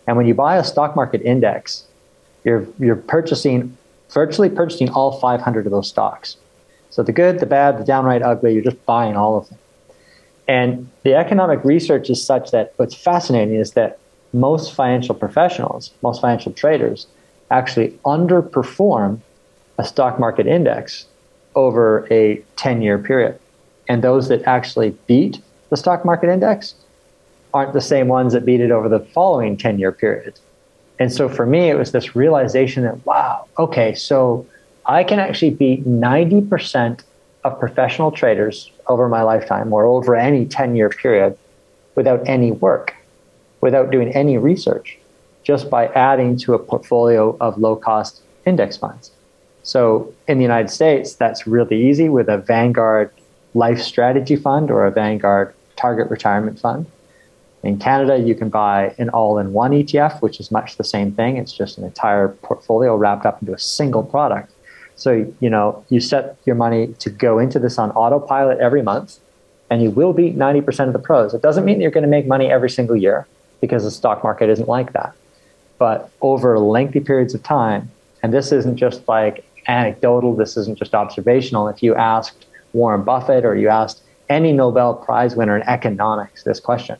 and 0.07 0.15
when 0.15 0.27
you 0.27 0.33
buy 0.33 0.55
a 0.55 0.63
stock 0.63 0.95
market 0.95 1.21
index, 1.23 1.83
you're 2.45 2.65
you're 2.79 2.95
purchasing 2.95 3.77
virtually 4.11 4.49
purchasing 4.49 4.89
all 4.91 5.19
500 5.19 5.65
of 5.65 5.71
those 5.73 5.89
stocks. 5.89 6.37
So 6.89 7.03
the 7.03 7.11
good, 7.11 7.41
the 7.41 7.45
bad, 7.45 7.77
the 7.77 7.83
downright 7.83 8.21
ugly, 8.21 8.53
you're 8.53 8.63
just 8.63 8.85
buying 8.85 9.17
all 9.17 9.37
of 9.37 9.49
them. 9.49 9.59
And 10.47 10.89
the 11.03 11.15
economic 11.15 11.61
research 11.65 12.09
is 12.09 12.23
such 12.23 12.51
that 12.51 12.73
what's 12.77 12.95
fascinating 12.95 13.55
is 13.55 13.73
that 13.73 13.99
most 14.31 14.73
financial 14.73 15.15
professionals, 15.15 15.91
most 16.01 16.21
financial 16.21 16.53
traders, 16.53 17.07
actually 17.51 17.89
underperform 18.05 19.19
a 19.77 19.83
stock 19.83 20.19
market 20.19 20.47
index 20.47 21.05
over 21.55 22.07
a 22.11 22.43
10 22.55 22.81
year 22.81 22.97
period. 22.97 23.39
And 23.87 24.03
those 24.03 24.27
that 24.29 24.43
actually 24.43 24.91
beat 25.07 25.41
the 25.69 25.77
stock 25.77 26.05
market 26.05 26.29
index 26.29 26.75
aren't 27.53 27.73
the 27.73 27.81
same 27.81 28.07
ones 28.07 28.33
that 28.33 28.45
beat 28.45 28.61
it 28.61 28.71
over 28.71 28.89
the 28.89 28.99
following 28.99 29.57
10 29.57 29.79
year 29.79 29.91
period. 29.91 30.39
And 30.99 31.11
so 31.13 31.29
for 31.29 31.45
me, 31.45 31.69
it 31.69 31.75
was 31.75 31.91
this 31.91 32.15
realization 32.15 32.83
that, 32.83 33.05
wow, 33.05 33.45
okay, 33.57 33.93
so 33.93 34.45
I 34.85 35.03
can 35.03 35.19
actually 35.19 35.51
beat 35.51 35.85
90% 35.85 37.03
of 37.43 37.59
professional 37.59 38.11
traders 38.11 38.71
over 38.87 39.07
my 39.07 39.21
lifetime 39.21 39.71
or 39.71 39.85
over 39.85 40.15
any 40.15 40.45
10 40.45 40.75
year 40.75 40.89
period 40.89 41.37
without 41.95 42.27
any 42.27 42.51
work, 42.51 42.95
without 43.61 43.91
doing 43.91 44.11
any 44.13 44.37
research, 44.37 44.97
just 45.47 45.69
by 45.69 45.87
adding 45.87 46.35
to 46.35 46.53
a 46.53 46.59
portfolio 46.59 47.37
of 47.39 47.57
low 47.57 47.73
cost 47.73 48.21
index 48.45 48.75
funds. 48.75 49.11
So 49.63 50.13
in 50.27 50.39
the 50.39 50.43
United 50.43 50.69
States, 50.69 51.15
that's 51.15 51.47
really 51.47 51.87
easy 51.89 52.09
with 52.09 52.27
a 52.27 52.37
Vanguard 52.37 53.11
Life 53.53 53.79
Strategy 53.79 54.35
Fund 54.35 54.69
or 54.69 54.85
a 54.85 54.91
Vanguard 54.91 55.53
Target 55.77 56.09
Retirement 56.09 56.59
Fund. 56.59 56.85
In 57.63 57.79
Canada, 57.79 58.17
you 58.17 58.35
can 58.35 58.49
buy 58.49 58.93
an 58.97 59.07
all 59.11 59.37
in 59.39 59.53
one 59.53 59.71
ETF, 59.71 60.21
which 60.21 60.41
is 60.41 60.51
much 60.51 60.75
the 60.75 60.83
same 60.83 61.13
thing. 61.13 61.37
It's 61.37 61.53
just 61.53 61.77
an 61.77 61.85
entire 61.85 62.27
portfolio 62.27 62.97
wrapped 62.97 63.25
up 63.25 63.41
into 63.41 63.53
a 63.53 63.59
single 63.59 64.03
product. 64.03 64.51
So, 64.97 65.33
you 65.39 65.49
know, 65.49 65.85
you 65.87 66.01
set 66.01 66.35
your 66.45 66.57
money 66.57 66.87
to 66.99 67.09
go 67.09 67.39
into 67.39 67.57
this 67.57 67.77
on 67.77 67.91
autopilot 67.91 68.59
every 68.59 68.81
month, 68.81 69.19
and 69.69 69.81
you 69.81 69.91
will 69.91 70.11
beat 70.11 70.37
90% 70.37 70.87
of 70.87 70.93
the 70.93 70.99
pros. 70.99 71.33
It 71.33 71.41
doesn't 71.41 71.63
mean 71.63 71.77
that 71.77 71.83
you're 71.83 71.91
going 71.91 72.09
to 72.09 72.09
make 72.09 72.27
money 72.27 72.51
every 72.51 72.69
single 72.69 72.97
year 72.97 73.27
because 73.61 73.85
the 73.85 73.91
stock 73.91 74.23
market 74.25 74.49
isn't 74.49 74.67
like 74.67 74.91
that. 74.91 75.15
But 75.77 76.09
over 76.21 76.57
lengthy 76.59 76.99
periods 76.99 77.33
of 77.33 77.43
time, 77.43 77.89
and 78.23 78.33
this 78.33 78.51
isn't 78.51 78.77
just 78.77 79.07
like 79.07 79.45
anecdotal, 79.67 80.35
this 80.35 80.57
isn't 80.57 80.77
just 80.77 80.95
observational. 80.95 81.67
If 81.67 81.83
you 81.83 81.95
asked 81.95 82.45
Warren 82.73 83.03
Buffett 83.03 83.45
or 83.45 83.55
you 83.55 83.69
asked 83.69 84.01
any 84.29 84.53
Nobel 84.53 84.95
Prize 84.95 85.35
winner 85.35 85.55
in 85.55 85.63
economics 85.63 86.43
this 86.43 86.59
question, 86.59 86.97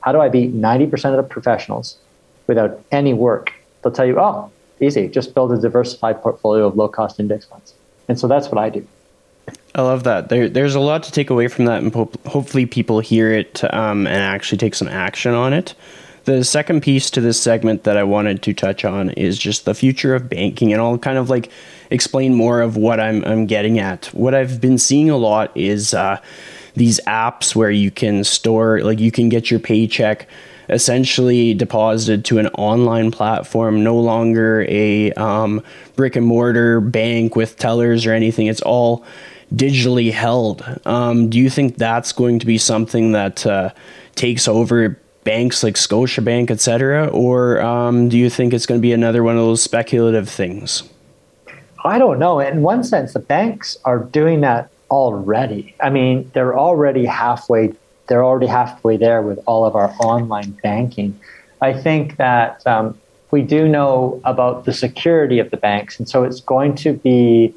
how 0.00 0.12
do 0.12 0.20
I 0.20 0.28
beat 0.28 0.54
90% 0.54 1.10
of 1.10 1.16
the 1.16 1.22
professionals 1.22 1.98
without 2.46 2.80
any 2.92 3.14
work? 3.14 3.52
They'll 3.82 3.92
tell 3.92 4.06
you, 4.06 4.18
oh, 4.18 4.50
easy. 4.80 5.08
Just 5.08 5.34
build 5.34 5.52
a 5.52 5.58
diversified 5.58 6.20
portfolio 6.22 6.66
of 6.66 6.76
low 6.76 6.88
cost 6.88 7.20
index 7.20 7.46
funds. 7.46 7.74
And 8.08 8.18
so 8.18 8.28
that's 8.28 8.48
what 8.48 8.58
I 8.58 8.70
do. 8.70 8.86
I 9.74 9.82
love 9.82 10.04
that. 10.04 10.28
There, 10.28 10.48
there's 10.48 10.74
a 10.74 10.80
lot 10.80 11.02
to 11.04 11.12
take 11.12 11.30
away 11.30 11.48
from 11.48 11.64
that, 11.64 11.82
and 11.82 11.92
hopefully, 12.26 12.64
people 12.64 13.00
hear 13.00 13.32
it 13.32 13.64
um, 13.74 14.06
and 14.06 14.16
actually 14.16 14.58
take 14.58 14.74
some 14.74 14.88
action 14.88 15.34
on 15.34 15.52
it. 15.52 15.74
The 16.24 16.42
second 16.42 16.80
piece 16.80 17.10
to 17.10 17.20
this 17.20 17.38
segment 17.38 17.84
that 17.84 17.98
I 17.98 18.04
wanted 18.04 18.42
to 18.42 18.54
touch 18.54 18.84
on 18.84 19.10
is 19.10 19.38
just 19.38 19.66
the 19.66 19.74
future 19.74 20.14
of 20.14 20.30
banking, 20.30 20.72
and 20.72 20.80
I'll 20.80 20.96
kind 20.96 21.18
of 21.18 21.28
like 21.28 21.50
explain 21.90 22.32
more 22.32 22.62
of 22.62 22.78
what 22.78 22.98
I'm, 22.98 23.22
I'm 23.24 23.44
getting 23.44 23.78
at. 23.78 24.06
What 24.06 24.34
I've 24.34 24.58
been 24.58 24.78
seeing 24.78 25.10
a 25.10 25.18
lot 25.18 25.54
is 25.54 25.92
uh, 25.92 26.18
these 26.74 26.98
apps 27.06 27.54
where 27.54 27.70
you 27.70 27.90
can 27.90 28.24
store, 28.24 28.80
like, 28.80 29.00
you 29.00 29.12
can 29.12 29.28
get 29.28 29.50
your 29.50 29.60
paycheck 29.60 30.26
essentially 30.70 31.52
deposited 31.52 32.24
to 32.24 32.38
an 32.38 32.46
online 32.48 33.10
platform, 33.10 33.84
no 33.84 33.96
longer 33.96 34.64
a 34.70 35.12
um, 35.12 35.62
brick 35.94 36.16
and 36.16 36.26
mortar 36.26 36.80
bank 36.80 37.36
with 37.36 37.58
tellers 37.58 38.06
or 38.06 38.12
anything. 38.12 38.46
It's 38.46 38.62
all 38.62 39.04
digitally 39.54 40.10
held. 40.10 40.64
Um, 40.86 41.28
do 41.28 41.38
you 41.38 41.50
think 41.50 41.76
that's 41.76 42.12
going 42.12 42.38
to 42.38 42.46
be 42.46 42.56
something 42.56 43.12
that 43.12 43.46
uh, 43.46 43.70
takes 44.14 44.48
over 44.48 44.98
banks 45.24 45.62
like 45.62 45.74
Scotiabank, 45.74 46.50
et 46.50 46.60
cetera? 46.60 47.08
Or 47.08 47.60
um, 47.60 48.08
do 48.08 48.16
you 48.16 48.30
think 48.30 48.52
it's 48.54 48.66
going 48.66 48.80
to 48.80 48.82
be 48.82 48.92
another 48.92 49.22
one 49.22 49.36
of 49.36 49.42
those 49.42 49.62
speculative 49.62 50.28
things? 50.28 50.84
I 51.84 51.98
don't 51.98 52.18
know. 52.18 52.40
In 52.40 52.62
one 52.62 52.84
sense, 52.84 53.12
the 53.12 53.18
banks 53.18 53.76
are 53.84 53.98
doing 53.98 54.40
that 54.42 54.70
already. 54.90 55.74
I 55.80 55.90
mean, 55.90 56.30
they're 56.34 56.56
already 56.58 57.04
halfway 57.04 57.74
they're 58.06 58.24
already 58.24 58.46
halfway 58.46 58.98
there 58.98 59.22
with 59.22 59.38
all 59.46 59.64
of 59.64 59.74
our 59.74 59.90
online 59.98 60.50
banking. 60.62 61.18
I 61.62 61.72
think 61.72 62.16
that 62.16 62.66
um, 62.66 62.98
we 63.30 63.40
do 63.40 63.66
know 63.66 64.20
about 64.24 64.66
the 64.66 64.74
security 64.74 65.38
of 65.38 65.50
the 65.50 65.56
banks, 65.56 65.98
and 65.98 66.06
so 66.08 66.22
it's 66.22 66.40
going 66.40 66.74
to 66.76 66.92
be. 66.92 67.54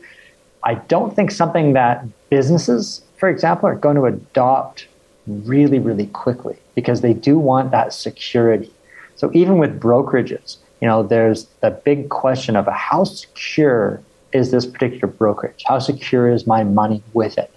I 0.64 0.76
don't 0.76 1.16
think 1.16 1.32
something 1.32 1.74
that 1.74 2.06
businesses, 2.30 3.02
for 3.18 3.30
example, 3.30 3.68
are 3.68 3.76
going 3.76 3.96
to 3.98 4.06
adopt 4.06 4.88
really, 5.28 5.80
really 5.80 6.08
quickly 6.08 6.58
because 6.78 7.02
they 7.02 7.14
do 7.14 7.40
want 7.40 7.72
that 7.72 7.92
security. 7.92 8.72
So 9.16 9.32
even 9.34 9.58
with 9.58 9.80
brokerages, 9.80 10.58
you 10.80 10.88
know, 10.88 11.02
there's 11.02 11.46
the 11.62 11.72
big 11.72 12.10
question 12.10 12.56
of 12.56 12.68
how 12.68 13.04
secure 13.04 14.00
is 14.32 14.52
this 14.52 14.68
particular 14.68 15.08
brokerage? 15.08 15.64
How 15.66 15.80
secure 15.80 16.30
is 16.30 16.46
my 16.46 16.64
money 16.64 17.02
with 17.14 17.40
it? 17.40 17.50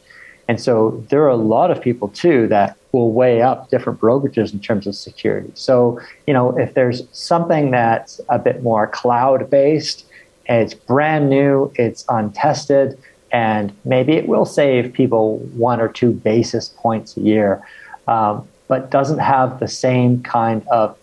And 0.48 0.58
so 0.58 1.04
there 1.10 1.22
are 1.24 1.28
a 1.28 1.36
lot 1.36 1.70
of 1.70 1.82
people 1.82 2.08
too 2.08 2.46
that 2.48 2.78
will 2.92 3.12
weigh 3.12 3.42
up 3.42 3.68
different 3.68 4.00
brokerages 4.00 4.54
in 4.54 4.58
terms 4.58 4.86
of 4.86 4.94
security. 4.94 5.52
So, 5.54 6.00
you 6.26 6.32
know, 6.32 6.58
if 6.58 6.72
there's 6.72 7.06
something 7.12 7.72
that's 7.72 8.22
a 8.30 8.38
bit 8.38 8.62
more 8.62 8.86
cloud 8.86 9.50
based, 9.50 10.06
it's 10.46 10.72
brand 10.72 11.28
new, 11.28 11.70
it's 11.74 12.06
untested, 12.08 12.98
and 13.30 13.70
maybe 13.84 14.14
it 14.14 14.28
will 14.28 14.46
save 14.46 14.94
people 14.94 15.40
one 15.68 15.78
or 15.78 15.88
two 15.88 16.10
basis 16.10 16.70
points 16.70 17.18
a 17.18 17.20
year, 17.20 17.62
um, 18.08 18.48
but 18.70 18.90
doesn't 18.90 19.18
have 19.18 19.58
the 19.58 19.68
same 19.68 20.22
kind 20.22 20.66
of, 20.68 20.96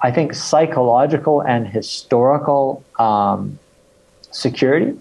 I 0.00 0.10
think, 0.10 0.34
psychological 0.34 1.40
and 1.42 1.66
historical 1.66 2.82
um, 2.98 3.58
security 4.30 4.96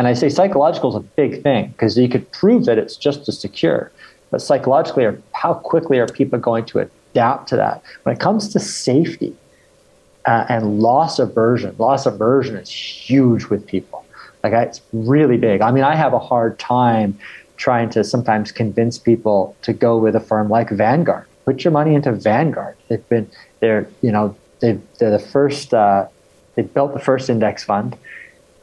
and 0.00 0.06
I 0.06 0.14
say 0.14 0.30
psychological 0.30 0.88
is 0.88 0.96
a 0.96 1.00
big 1.00 1.42
thing 1.42 1.68
because 1.72 1.98
you 1.98 2.08
could 2.08 2.32
prove 2.32 2.64
that 2.64 2.78
it's 2.78 2.96
just 2.96 3.28
as 3.28 3.38
secure. 3.38 3.92
But 4.30 4.40
psychologically, 4.40 5.06
how 5.32 5.52
quickly 5.52 5.98
are 5.98 6.06
people 6.06 6.38
going 6.38 6.64
to 6.72 6.78
adapt 6.78 7.50
to 7.50 7.56
that? 7.56 7.82
When 8.04 8.14
it 8.14 8.18
comes 8.18 8.48
to 8.54 8.60
safety 8.60 9.36
uh, 10.26 10.46
and 10.48 10.80
loss 10.80 11.18
aversion, 11.18 11.74
loss 11.78 12.06
aversion 12.06 12.56
is 12.56 12.70
huge 12.70 13.44
with 13.46 13.66
people. 13.66 14.06
Like 14.42 14.54
it's 14.54 14.80
really 14.94 15.36
big. 15.36 15.60
I 15.60 15.70
mean, 15.70 15.84
I 15.84 15.96
have 15.96 16.14
a 16.14 16.18
hard 16.18 16.58
time 16.58 17.18
trying 17.60 17.90
to 17.90 18.02
sometimes 18.02 18.50
convince 18.50 18.98
people 18.98 19.54
to 19.62 19.72
go 19.72 19.98
with 19.98 20.16
a 20.16 20.20
firm 20.20 20.48
like 20.48 20.70
Vanguard. 20.70 21.26
Put 21.44 21.62
your 21.64 21.72
money 21.72 21.94
into 21.94 22.12
Vanguard. 22.12 22.76
They've 22.88 23.08
been 23.08 23.30
they're 23.60 23.86
you 24.02 24.10
know 24.10 24.34
they 24.60 24.78
they're 24.98 25.10
the 25.10 25.24
first 25.34 25.72
uh, 25.72 26.06
they 26.54 26.62
built 26.62 26.92
the 26.94 27.04
first 27.10 27.30
index 27.30 27.62
fund 27.62 27.96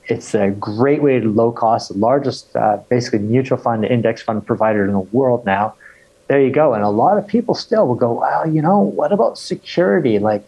it's 0.10 0.34
a 0.34 0.51
great 0.51 1.01
way 1.01 1.20
to 1.20 1.30
low 1.30 1.51
cost, 1.51 1.92
largest 1.92 2.56
uh, 2.56 2.77
basically 2.89 3.20
mutual 3.20 3.58
fund 3.58 3.84
index 3.86 4.22
fund 4.22 4.46
provider 4.46 4.86
in 4.86 4.94
the 4.94 5.00
world 5.00 5.46
now. 5.46 5.75
There 6.27 6.42
you 6.42 6.51
go. 6.51 6.74
And 6.74 6.84
a 6.84 6.89
lot 6.89 7.18
of 7.18 7.27
people 7.27 7.56
still 7.56 7.88
will 7.88 7.96
go, 7.96 8.13
well, 8.13 8.50
you 8.50 8.62
know, 8.62 8.80
what 8.80 9.12
about 9.12 9.38
security? 9.38 10.20
Like, 10.20 10.46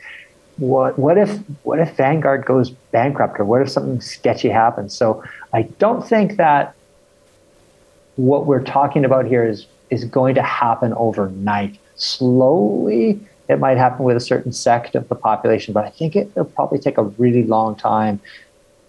what 0.57 0.99
what 0.99 1.17
if 1.17 1.37
what 1.63 1.79
if 1.79 1.95
Vanguard 1.95 2.45
goes 2.45 2.69
bankrupt 2.69 3.39
or 3.39 3.45
what 3.45 3.61
if 3.61 3.69
something 3.69 4.01
sketchy 4.01 4.49
happens? 4.49 4.93
So 4.93 5.23
I 5.53 5.63
don't 5.63 6.05
think 6.05 6.35
that 6.37 6.75
what 8.19 8.45
we're 8.45 8.63
talking 8.63 9.05
about 9.05 9.25
here 9.25 9.45
is 9.47 9.65
is 9.89 10.03
going 10.03 10.35
to 10.35 10.43
happen 10.43 10.93
overnight. 10.93 11.77
Slowly, 11.95 13.19
it 13.47 13.59
might 13.59 13.77
happen 13.77 14.03
with 14.05 14.17
a 14.17 14.19
certain 14.19 14.51
sect 14.51 14.93
of 14.93 15.07
the 15.07 15.15
population, 15.15 15.73
but 15.73 15.85
I 15.85 15.89
think 15.89 16.15
it, 16.15 16.35
will 16.35 16.45
probably 16.45 16.79
take 16.79 16.97
a 16.97 17.03
really 17.03 17.43
long 17.43 17.75
time 17.75 18.19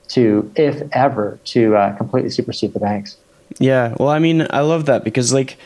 to, 0.08 0.50
if 0.56 0.82
ever, 0.92 1.38
to 1.44 1.76
uh, 1.76 1.96
completely 1.96 2.30
supersede 2.30 2.74
the 2.74 2.80
banks. 2.80 3.16
Yeah, 3.58 3.94
well, 3.98 4.08
I 4.08 4.18
mean, 4.18 4.46
I 4.50 4.60
love 4.60 4.86
that 4.86 5.04
because 5.04 5.32
like 5.32 5.56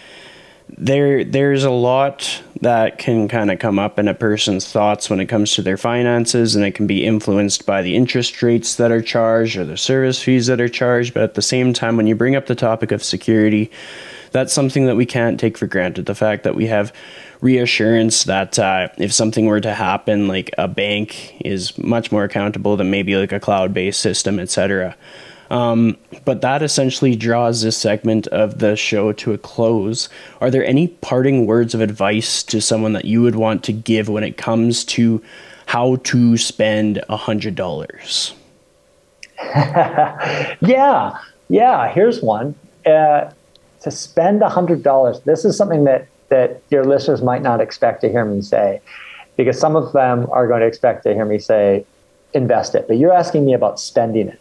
there 0.77 1.25
there's 1.25 1.65
a 1.65 1.71
lot 1.71 2.43
that 2.61 2.99
can 2.99 3.29
kind 3.29 3.51
of 3.51 3.59
come 3.59 3.79
up 3.79 3.99
in 3.99 4.09
a 4.09 4.15
person's 4.15 4.71
thoughts 4.71 5.09
when 5.09 5.21
it 5.21 5.27
comes 5.27 5.53
to 5.55 5.63
their 5.63 5.77
finances 5.77 6.57
and 6.57 6.65
it 6.65 6.73
can 6.73 6.87
be 6.87 7.05
influenced 7.05 7.67
by 7.67 7.83
the 7.83 7.95
interest 7.95 8.43
rates 8.43 8.77
that 8.77 8.91
are 8.91 9.03
charged 9.03 9.57
or 9.57 9.65
the 9.65 9.77
service 9.77 10.23
fees 10.23 10.47
that 10.47 10.61
are 10.61 10.69
charged 10.69 11.15
but 11.15 11.23
at 11.23 11.35
the 11.35 11.43
same 11.43 11.73
time 11.73 11.97
when 11.97 12.07
you 12.07 12.15
bring 12.15 12.35
up 12.35 12.47
the 12.47 12.55
topic 12.55 12.91
of 12.91 13.05
security 13.05 13.71
that's 14.35 14.53
something 14.53 14.87
that 14.87 14.97
we 14.97 15.07
can't 15.07 15.39
take 15.39 15.57
for 15.57 15.69
granted. 15.69 16.07
The 16.07 16.15
fact 16.17 16.43
that 16.43 16.57
we 16.57 16.67
have 16.67 16.93
reassurance 17.41 18.25
that 18.25 18.59
uh, 18.59 18.89
if 18.99 19.13
something 19.13 19.47
were 19.47 19.61
to 19.61 19.73
happen, 19.73 20.27
like 20.27 20.51
a 20.59 20.67
bank 20.67 21.37
is 21.45 21.79
much 21.79 22.11
more 22.11 22.25
accountable 22.25 22.77
than 22.77 22.91
maybe 22.91 23.15
like 23.17 23.31
a 23.31 23.39
cloud 23.39 23.73
based 23.73 24.01
system, 24.01 24.41
etc. 24.41 24.97
Um, 25.55 25.97
but 26.25 26.41
that 26.41 26.65
essentially 26.65 27.15
draws 27.15 27.63
this 27.63 27.77
segment 27.77 28.27
of 28.29 28.59
the 28.59 28.75
show 28.75 29.13
to 29.13 29.33
a 29.33 29.39
close. 29.39 30.09
Are 30.41 30.51
there 30.51 30.65
any 30.67 30.89
parting 30.89 31.47
words 31.47 31.75
of 31.75 31.81
advice 31.81 32.43
to 32.43 32.61
someone 32.61 32.93
that 32.95 33.05
you 33.05 33.23
would 33.23 33.37
want 33.37 33.63
to 33.65 33.73
give 33.73 34.09
when 34.09 34.25
it 34.25 34.37
comes 34.37 34.85
to 34.87 35.23
how 35.67 35.97
to 35.97 36.37
spend 36.37 37.05
a 37.09 37.17
hundred 37.17 37.55
dollars? 37.55 38.35
yeah, 39.45 41.17
yeah. 41.49 41.89
Here's 41.93 42.21
one. 42.21 42.57
Uh, 42.85 43.31
to 43.83 43.91
spend 43.93 44.43
a 44.43 44.49
$100, 44.49 45.23
this 45.23 45.45
is 45.45 45.57
something 45.57 45.85
that, 45.85 46.09
that 46.31 46.63
your 46.71 46.85
listeners 46.85 47.23
might 47.23 47.43
not 47.43 47.61
expect 47.61 48.01
to 48.01 48.09
hear 48.09 48.25
me 48.25 48.43
say, 48.43 48.81
because 49.37 49.61
some 49.61 49.77
of 49.77 49.93
them 49.93 50.27
are 50.33 50.49
going 50.49 50.63
to 50.63 50.67
expect 50.67 51.05
to 51.05 51.15
hear 51.15 51.25
me 51.25 51.39
say, 51.39 51.87
invest 52.33 52.75
it. 52.75 52.89
But 52.89 52.97
you're 52.97 53.13
asking 53.13 53.47
me 53.47 53.55
about 53.55 53.79
spending 53.79 54.29
it. 54.29 54.41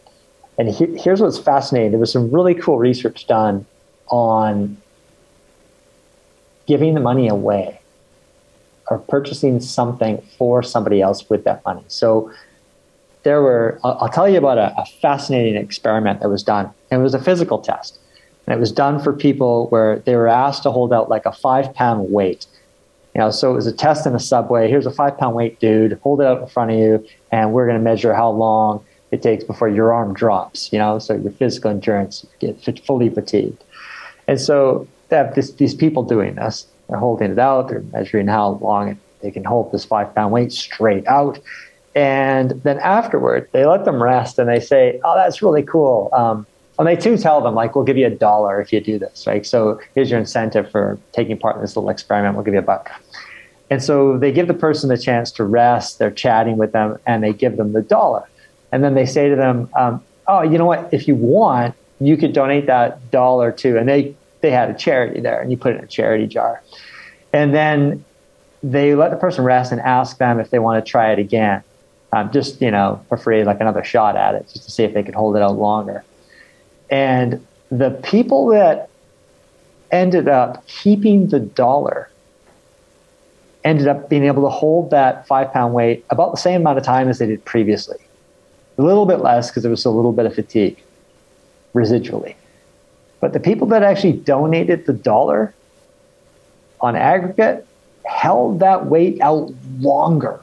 And 0.58 0.70
he, 0.70 0.86
here's 0.98 1.22
what's 1.22 1.40
fascinating 1.40 1.92
there 1.92 2.00
was 2.00 2.12
some 2.12 2.32
really 2.32 2.54
cool 2.54 2.78
research 2.78 3.28
done 3.28 3.66
on 4.08 4.78
giving 6.68 6.94
the 6.94 7.00
money 7.00 7.28
away 7.28 7.80
or 8.90 9.00
purchasing 9.00 9.60
something 9.60 10.22
for 10.38 10.62
somebody 10.62 11.02
else 11.02 11.30
with 11.30 11.44
that 11.46 11.64
money. 11.66 11.84
So 11.88 12.32
there 13.24 13.42
were, 13.42 13.80
I'll, 13.84 13.98
I'll 14.02 14.10
tell 14.10 14.30
you 14.30 14.38
about 14.38 14.58
a, 14.58 14.74
a, 14.78 14.86
fascinating 15.02 15.56
experiment 15.56 16.20
that 16.20 16.30
was 16.30 16.44
done. 16.44 16.70
And 16.92 17.00
it 17.00 17.04
was 17.04 17.14
a 17.14 17.22
physical 17.22 17.60
test. 17.60 17.98
And 18.46 18.56
it 18.56 18.60
was 18.60 18.72
done 18.72 19.02
for 19.02 19.14
people 19.14 19.68
where 19.70 20.00
they 20.00 20.16
were 20.16 20.28
asked 20.28 20.64
to 20.64 20.72
hold 20.72 20.94
out 20.94 21.10
like 21.10 21.26
a 21.26 21.32
five 21.32 21.74
pound 21.74 22.12
weight. 22.12 22.46
You 23.16 23.22
know, 23.22 23.32
so 23.32 23.52
it 23.52 23.56
was 23.56 23.68
a 23.68 23.72
test 23.72 24.06
in 24.06 24.16
a 24.16 24.20
subway. 24.20 24.68
Here's 24.68 24.86
a 24.86 24.92
five 24.92 25.18
pound 25.18 25.36
weight 25.36 25.60
dude, 25.60 26.00
hold 26.04 26.20
it 26.20 26.28
out 26.28 26.42
in 26.42 26.48
front 26.48 26.72
of 26.72 26.78
you, 26.78 27.08
and 27.32 27.54
we're 27.54 27.66
going 27.66 27.78
to 27.78 27.84
measure 27.84 28.14
how 28.14 28.30
long 28.30 28.84
it 29.14 29.22
takes 29.22 29.44
before 29.44 29.70
your 29.70 29.94
arm 29.94 30.12
drops, 30.16 30.74
you 30.74 30.80
know, 30.80 30.98
so 30.98 31.14
your 31.14 31.32
physical 31.34 31.70
endurance 31.70 32.26
get 32.40 32.84
fully 32.84 33.10
fatigued. 33.10 33.64
And 34.28 34.42
so 34.42 34.88
they 35.10 35.18
have 35.18 35.36
this, 35.36 35.52
these 35.52 35.76
people 35.76 36.02
doing 36.02 36.34
this. 36.34 36.66
They're 36.90 36.98
holding 36.98 37.32
it 37.32 37.38
out, 37.38 37.70
they're 37.70 37.84
measuring 37.94 38.28
how 38.28 38.54
long 38.54 39.00
they 39.22 39.30
can 39.30 39.44
hold 39.44 39.72
this 39.72 39.86
five 39.86 40.16
pound 40.16 40.34
weight 40.34 40.52
straight 40.52 41.06
out. 41.06 41.40
And 41.94 42.52
then 42.64 42.80
afterward, 42.80 43.48
they 43.52 43.68
let 43.68 43.86
them 43.86 44.02
rest 44.02 44.40
and 44.40 44.50
they 44.50 44.60
say, 44.60 45.00
Oh, 45.04 45.16
that's 45.16 45.44
really 45.44 45.62
cool. 45.62 46.10
Um, 46.12 46.48
and 46.80 46.88
they 46.88 46.96
too 46.96 47.16
tell 47.20 47.40
them, 47.40 47.54
like, 47.54 47.76
we'll 47.76 47.86
give 47.86 47.98
you 47.98 48.08
a 48.08 48.16
dollar 48.16 48.60
if 48.60 48.74
you 48.74 48.82
do 48.82 48.98
this, 48.98 49.28
right? 49.28 49.46
So 49.46 49.80
here's 49.94 50.10
your 50.10 50.20
incentive 50.20 50.72
for 50.72 50.98
taking 51.12 51.38
part 51.38 51.56
in 51.56 51.62
this 51.62 51.76
little 51.76 51.92
experiment. 51.92 52.34
We'll 52.34 52.44
give 52.44 52.56
you 52.56 52.62
a 52.62 52.64
buck. 52.64 52.90
And 53.70 53.82
so 53.82 54.18
they 54.18 54.32
give 54.32 54.48
the 54.48 54.56
person 54.56 54.90
the 54.90 54.98
chance 54.98 55.32
to 55.34 55.44
rest. 55.44 56.00
They're 56.00 56.10
chatting 56.10 56.58
with 56.58 56.72
them 56.72 56.98
and 57.06 57.24
they 57.24 57.32
give 57.32 57.58
them 57.58 57.74
the 57.74 57.84
dollar. 57.84 58.28
And 58.74 58.84
then 58.84 58.96
they 58.96 59.06
say 59.06 59.30
to 59.30 59.36
them, 59.36 59.70
um, 59.76 60.04
"Oh, 60.28 60.42
you 60.42 60.58
know 60.58 60.66
what? 60.66 60.90
If 60.92 61.08
you 61.08 61.14
want, 61.14 61.76
you 62.00 62.18
could 62.18 62.34
donate 62.34 62.66
that 62.66 63.12
dollar 63.12 63.52
to." 63.52 63.78
And 63.78 63.88
they 63.88 64.16
they 64.42 64.50
had 64.50 64.72
a 64.72 64.74
charity 64.74 65.22
there, 65.22 65.40
and 65.40 65.52
you 65.52 65.58
put 65.58 65.74
it 65.74 65.78
in 65.78 65.84
a 65.84 65.88
charity 65.88 66.26
jar. 66.26 66.64
And 67.32 67.54
then 67.54 68.04
they 68.64 68.96
let 68.96 69.12
the 69.12 69.18
person 69.18 69.46
rest 69.46 69.72
and 69.72 69.80
ask 69.80 70.18
them 70.18 70.40
if 70.40 70.50
they 70.50 70.58
want 70.58 70.84
to 70.84 70.90
try 70.90 71.12
it 71.12 71.20
again, 71.20 71.62
um, 72.14 72.32
just 72.32 72.60
you 72.64 72.72
know 72.72 73.00
for 73.10 73.16
free, 73.16 73.44
like 73.44 73.62
another 73.62 73.84
shot 73.84 74.16
at 74.16 74.34
it, 74.34 74.50
just 74.52 74.66
to 74.66 74.72
see 74.72 74.84
if 74.84 74.96
they 74.96 75.04
could 75.04 75.14
hold 75.14 75.36
it 75.36 75.44
out 75.44 75.56
longer. 75.56 76.04
And 76.90 77.46
the 77.70 77.92
people 77.92 78.48
that 78.48 78.90
ended 79.92 80.28
up 80.28 80.66
keeping 80.66 81.28
the 81.28 81.40
dollar 81.40 82.10
ended 83.64 83.88
up 83.88 84.10
being 84.10 84.24
able 84.24 84.42
to 84.42 84.50
hold 84.50 84.90
that 84.90 85.28
five 85.28 85.54
pound 85.54 85.76
weight 85.76 86.04
about 86.10 86.32
the 86.32 86.38
same 86.38 86.62
amount 86.62 86.80
of 86.80 86.84
time 86.84 87.08
as 87.08 87.20
they 87.20 87.28
did 87.28 87.46
previously 87.46 87.98
a 88.78 88.82
little 88.82 89.06
bit 89.06 89.20
less 89.20 89.50
because 89.50 89.64
there 89.64 89.70
was 89.70 89.86
a 89.86 89.90
little 89.90 90.14
bit 90.14 90.26
of 90.26 90.34
fatigue 90.34 90.82
residually. 91.74 92.36
But 93.20 93.34
the 93.34 93.40
people 93.40 93.68
that 93.68 93.84
actually 93.84 94.14
donated 94.14 94.86
the 94.86 94.94
dollar 94.94 95.54
on 96.82 96.96
aggregate 96.96 97.66
held 98.06 98.60
that 98.60 98.88
weight 98.88 99.22
out 99.22 99.54
longer. 99.80 100.40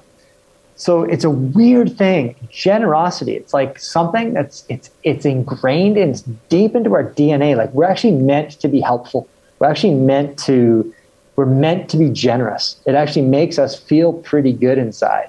So 0.77 1.03
it's 1.03 1.25
a 1.25 1.31
weird 1.31 1.99
thing. 1.99 2.35
Generosity. 2.51 3.37
It's 3.37 3.53
like 3.53 3.79
something 3.79 4.33
that's 4.33 4.65
it's 4.71 4.91
it's 5.03 5.27
ingrained 5.27 5.99
and 5.99 6.13
it's 6.13 6.23
deep 6.49 6.75
into 6.75 6.95
our 6.95 7.05
DNA. 7.05 7.55
Like 7.55 7.71
we're 7.75 7.85
actually 7.85 8.15
meant 8.15 8.53
to 8.61 8.69
be 8.69 8.81
helpful. 8.81 9.29
We're 9.59 9.69
actually 9.69 9.95
meant 9.95 10.39
to 10.47 10.95
we're 11.37 11.45
meant 11.45 11.91
to 11.91 11.99
be 11.99 12.09
generous. 12.09 12.81
It 12.87 12.95
actually 12.95 13.27
makes 13.27 13.59
us 13.59 13.79
feel 13.79 14.15
pretty 14.15 14.55
good 14.55 14.79
inside. 14.79 15.29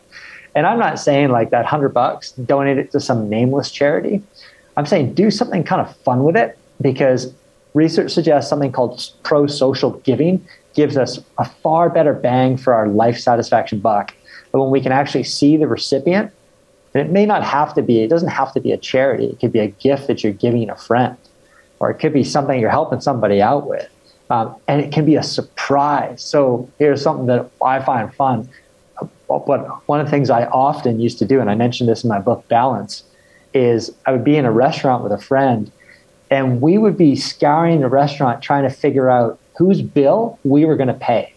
And 0.55 0.65
I'm 0.67 0.79
not 0.79 1.00
saying 1.00 1.29
like 1.29 1.50
that 1.51 1.65
hundred 1.65 1.89
bucks, 1.89 2.31
donate 2.31 2.77
it 2.77 2.91
to 2.91 3.00
some 3.00 3.29
nameless 3.29 3.72
charity. 3.72 4.22
I'm 4.77 4.86
saying 4.86 5.13
do 5.13 5.31
something 5.31 5.63
kind 5.63 5.81
of 5.81 5.96
fun 5.98 6.24
with 6.24 6.36
it 6.36 6.58
because 6.81 7.34
research 7.74 8.12
suggests 8.12 8.50
something 8.50 8.72
called 8.72 9.12
pro 9.24 9.48
social 9.48 9.91
giving 10.00 10.46
gives 10.74 10.98
us 10.98 11.20
a 11.38 11.46
far 11.46 11.89
better 11.89 12.13
bang 12.13 12.58
for 12.58 12.73
our 12.73 12.88
life 12.88 13.17
satisfaction 13.17 13.80
buck. 13.80 14.13
But 14.52 14.62
when 14.62 14.71
we 14.71 14.82
can 14.82 14.91
actually 14.91 15.23
see 15.23 15.58
the 15.58 15.67
recipient, 15.67 16.32
and 16.93 17.08
it 17.08 17.12
may 17.12 17.26
not 17.26 17.43
have 17.43 17.73
to 17.76 17.82
be, 17.82 18.02
it 18.04 18.10
doesn't 18.10 18.30
have 18.30 18.54
to 18.54 18.60
be 18.60 18.71
a 18.71 18.78
charity. 18.78 19.28
It 19.28 19.39
could 19.39 19.52
be 19.52 19.60
a 19.60 19.67
gift 19.67 20.08
that 20.08 20.23
you're 20.23 20.34
giving 20.34 20.69
a 20.69 20.76
friend, 20.76 21.17
or 21.80 21.89
it 21.89 21.95
could 21.95 22.13
be 22.13 22.23
something 22.23 22.60
you're 22.60 22.69
helping 22.69 23.02
somebody 23.02 23.41
out 23.41 23.67
with. 23.67 23.89
Um, 24.30 24.56
and 24.67 24.82
it 24.82 24.93
can 24.93 25.06
be 25.06 25.15
a 25.15 25.23
surprise. 25.23 26.21
So 26.21 26.69
here's 26.80 27.02
something 27.02 27.26
that 27.28 27.49
I 27.63 27.82
find 27.82 28.13
fun 28.13 28.47
what 29.39 29.88
one 29.88 30.00
of 30.00 30.06
the 30.06 30.12
things 30.12 30.30
I 30.30 30.46
often 30.46 31.00
used 31.00 31.20
to 31.20 31.26
do, 31.26 31.39
and 31.39 31.50
I 31.50 31.56
mentioned 31.56 31.89
this 31.89 32.04
in 32.04 32.10
my 32.10 32.20
book 32.20 32.48
Balance, 32.48 33.04
is 33.54 33.94
I 34.06 34.12
would 34.12 34.24
be 34.24 34.38
in 34.38 34.46
a 34.46 34.52
restaurant 34.52 35.04
with 35.04 35.12
a 35.12 35.17
friend, 35.17 35.72
and 36.30 36.62
we 36.62 36.78
would 36.78 36.98
be 36.98 37.15
scouring 37.15 37.82
the 37.82 37.89
restaurant 37.89 38.41
trying 38.41 38.63
to 38.63 38.70
figure 38.70 39.10
out 39.10 39.39
whose 39.58 39.82
bill 39.82 40.39
we 40.44 40.65
were 40.65 40.76
going 40.76 40.88
to 40.88 40.94
pay, 40.94 41.34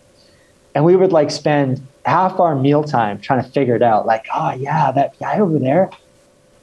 and 0.74 0.84
we 0.84 0.96
would 0.96 1.12
like 1.12 1.30
spend 1.30 1.86
half 2.04 2.38
our 2.38 2.54
meal 2.54 2.84
time 2.84 3.20
trying 3.20 3.42
to 3.42 3.50
figure 3.50 3.74
it 3.74 3.82
out. 3.82 4.06
Like, 4.06 4.26
oh 4.34 4.52
yeah, 4.52 4.92
that 4.92 5.18
guy 5.18 5.40
over 5.40 5.58
there, 5.58 5.90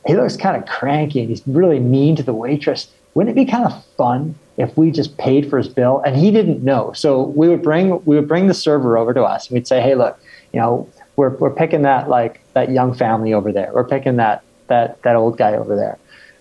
he 0.05 0.15
looks 0.15 0.37
kind 0.37 0.55
of 0.55 0.67
cranky, 0.67 1.21
and 1.21 1.29
he's 1.29 1.45
really 1.47 1.79
mean 1.79 2.15
to 2.15 2.23
the 2.23 2.33
waitress. 2.33 2.87
Wouldn't 3.13 3.37
it 3.37 3.45
be 3.45 3.49
kind 3.49 3.65
of 3.65 3.85
fun 3.97 4.35
if 4.57 4.77
we 4.77 4.91
just 4.91 5.17
paid 5.17 5.49
for 5.49 5.57
his 5.57 5.67
bill 5.67 6.01
and 6.05 6.15
he 6.15 6.31
didn't 6.31 6.63
know? 6.63 6.93
So 6.93 7.23
we 7.23 7.49
would 7.49 7.61
bring 7.61 8.03
we 8.05 8.15
would 8.15 8.27
bring 8.27 8.47
the 8.47 8.53
server 8.53 8.97
over 8.97 9.13
to 9.13 9.23
us, 9.23 9.47
and 9.47 9.55
we'd 9.55 9.67
say, 9.67 9.81
hey, 9.81 9.95
look, 9.95 10.17
you 10.53 10.59
know 10.59 10.87
we're, 11.15 11.29
we're 11.37 11.53
picking 11.53 11.81
that 11.83 12.09
like 12.09 12.41
that 12.53 12.71
young 12.71 12.93
family 12.93 13.33
over 13.33 13.51
there. 13.51 13.71
We're 13.73 13.87
picking 13.87 14.17
that 14.17 14.43
that 14.67 15.01
that 15.03 15.15
old 15.15 15.37
guy 15.37 15.53
over 15.53 15.75
there, 15.75 15.97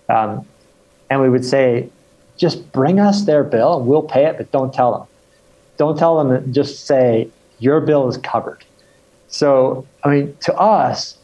um, 0.09 0.45
and 1.09 1.21
we 1.21 1.29
would 1.29 1.45
say, 1.45 1.89
just 2.37 2.71
bring 2.71 2.99
us 2.99 3.25
their 3.25 3.43
bill 3.43 3.79
and 3.79 3.87
we'll 3.87 4.03
pay 4.03 4.25
it, 4.25 4.37
but 4.37 4.51
don't 4.51 4.73
tell 4.73 4.91
them. 4.97 5.07
Don't 5.77 5.97
tell 5.97 6.17
them. 6.17 6.29
That, 6.29 6.51
just 6.51 6.85
say 6.85 7.29
your 7.59 7.81
bill 7.81 8.07
is 8.07 8.17
covered. 8.17 8.63
So 9.27 9.85
I 10.03 10.09
mean, 10.09 10.37
to 10.41 10.55
us, 10.55 11.17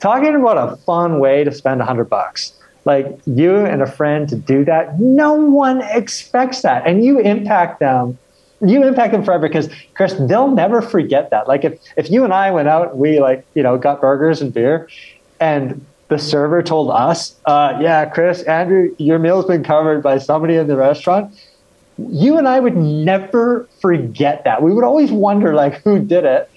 talking 0.00 0.34
about 0.34 0.72
a 0.72 0.76
fun 0.78 1.18
way 1.20 1.44
to 1.44 1.52
spend 1.52 1.80
a 1.80 1.84
hundred 1.84 2.10
bucks. 2.10 2.52
Like 2.86 3.18
you 3.24 3.56
and 3.56 3.80
a 3.80 3.90
friend 3.90 4.28
to 4.28 4.36
do 4.36 4.62
that, 4.66 5.00
no 5.00 5.32
one 5.32 5.80
expects 5.80 6.60
that, 6.62 6.86
and 6.86 7.02
you 7.02 7.18
impact 7.18 7.80
them 7.80 8.18
you 8.66 8.84
impact 8.84 9.12
them 9.12 9.24
forever 9.24 9.48
because 9.48 9.68
Chris, 9.94 10.14
they'll 10.14 10.50
never 10.50 10.82
forget 10.82 11.30
that. 11.30 11.48
Like 11.48 11.64
if 11.64 11.80
if 11.96 12.10
you 12.10 12.24
and 12.24 12.32
I 12.32 12.50
went 12.50 12.68
out, 12.68 12.96
we 12.96 13.20
like 13.20 13.44
you 13.54 13.62
know 13.62 13.78
got 13.78 14.00
burgers 14.00 14.40
and 14.40 14.52
beer, 14.52 14.88
and 15.40 15.84
the 16.08 16.18
server 16.18 16.62
told 16.62 16.90
us, 16.90 17.34
uh, 17.46 17.78
"Yeah, 17.80 18.06
Chris, 18.06 18.42
Andrew, 18.42 18.94
your 18.98 19.18
meal's 19.18 19.46
been 19.46 19.64
covered 19.64 20.02
by 20.02 20.18
somebody 20.18 20.56
in 20.56 20.66
the 20.66 20.76
restaurant." 20.76 21.34
You 21.98 22.38
and 22.38 22.48
I 22.48 22.58
would 22.58 22.76
never 22.76 23.68
forget 23.80 24.42
that. 24.44 24.62
We 24.62 24.72
would 24.72 24.84
always 24.84 25.12
wonder 25.12 25.54
like 25.54 25.82
who 25.82 25.98
did 25.98 26.24
it. 26.24 26.50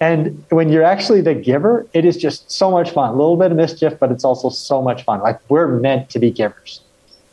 And 0.00 0.44
when 0.50 0.68
you're 0.68 0.82
actually 0.82 1.20
the 1.20 1.34
giver, 1.34 1.86
it 1.94 2.04
is 2.04 2.16
just 2.16 2.50
so 2.50 2.70
much 2.70 2.90
fun. 2.90 3.10
A 3.10 3.12
little 3.12 3.36
bit 3.36 3.52
of 3.52 3.56
mischief, 3.56 3.94
but 4.00 4.10
it's 4.10 4.24
also 4.24 4.48
so 4.48 4.82
much 4.82 5.04
fun. 5.04 5.20
Like 5.20 5.38
we're 5.48 5.68
meant 5.68 6.10
to 6.10 6.18
be 6.18 6.30
givers. 6.30 6.80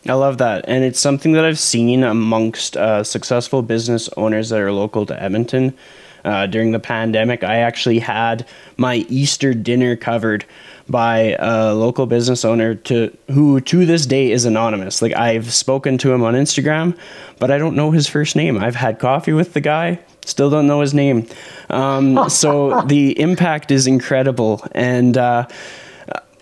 I 0.07 0.13
love 0.13 0.38
that. 0.38 0.65
And 0.67 0.83
it's 0.83 0.99
something 0.99 1.33
that 1.33 1.45
I've 1.45 1.59
seen 1.59 2.03
amongst 2.03 2.77
uh, 2.77 3.03
successful 3.03 3.62
business 3.62 4.09
owners 4.15 4.49
that 4.49 4.59
are 4.59 4.71
local 4.71 5.05
to 5.05 5.21
Edmonton. 5.21 5.77
Uh, 6.25 6.47
during 6.47 6.71
the 6.71 6.79
pandemic, 6.79 7.43
I 7.43 7.59
actually 7.59 7.99
had 7.99 8.45
my 8.75 9.05
Easter 9.07 9.53
dinner 9.53 9.95
covered 9.95 10.45
by 10.89 11.35
a 11.39 11.73
local 11.73 12.07
business 12.07 12.43
owner 12.43 12.75
to 12.75 13.15
who 13.27 13.62
to 13.62 13.85
this 13.85 14.05
day 14.05 14.31
is 14.31 14.43
anonymous. 14.45 15.01
Like 15.01 15.15
I've 15.15 15.53
spoken 15.53 15.97
to 15.99 16.12
him 16.12 16.23
on 16.23 16.33
Instagram, 16.33 16.97
but 17.38 17.51
I 17.51 17.57
don't 17.57 17.75
know 17.75 17.91
his 17.91 18.07
first 18.07 18.35
name. 18.35 18.57
I've 18.57 18.75
had 18.75 18.99
coffee 18.99 19.33
with 19.33 19.53
the 19.53 19.62
guy, 19.62 19.99
still 20.25 20.49
don't 20.49 20.67
know 20.67 20.81
his 20.81 20.93
name. 20.93 21.27
Um, 21.69 22.29
so 22.29 22.81
the 22.81 23.19
impact 23.19 23.71
is 23.71 23.88
incredible, 23.88 24.65
and 24.73 25.15
uh, 25.17 25.47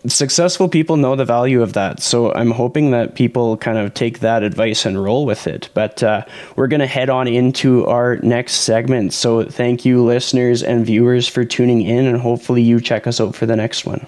successful 0.08 0.68
people 0.70 0.98
know 0.98 1.16
the 1.16 1.26
value 1.26 1.62
of 1.62 1.74
that. 1.74 2.02
So 2.02 2.34
I'm 2.34 2.52
hoping 2.52 2.92
that 2.92 3.16
people 3.16 3.58
kind 3.58 3.78
of 3.78 3.94
take 3.94 4.20
that 4.20 4.44
advice 4.44 4.86
and 4.86 5.02
roll 5.02 5.26
with 5.26 5.48
it. 5.48 5.70
But 5.74 6.04
uh, 6.04 6.26
we're 6.56 6.68
going 6.68 6.80
to 6.80 6.88
head 6.88 7.10
on 7.10 7.28
into 7.28 7.86
our 7.86 8.18
next 8.18 8.62
segment. 8.62 9.14
So 9.14 9.44
thank 9.44 9.86
you, 9.86 10.04
listeners 10.04 10.64
and 10.64 10.86
viewers, 10.86 11.28
for 11.28 11.46
tuning 11.46 11.82
in, 11.82 12.06
and 12.06 12.20
hopefully 12.20 12.62
you 12.62 12.80
check 12.80 13.08
us 13.08 13.22
out 13.22 13.36
for 13.36 13.46
the 13.46 13.56
next 13.56 13.86
one. 13.86 14.06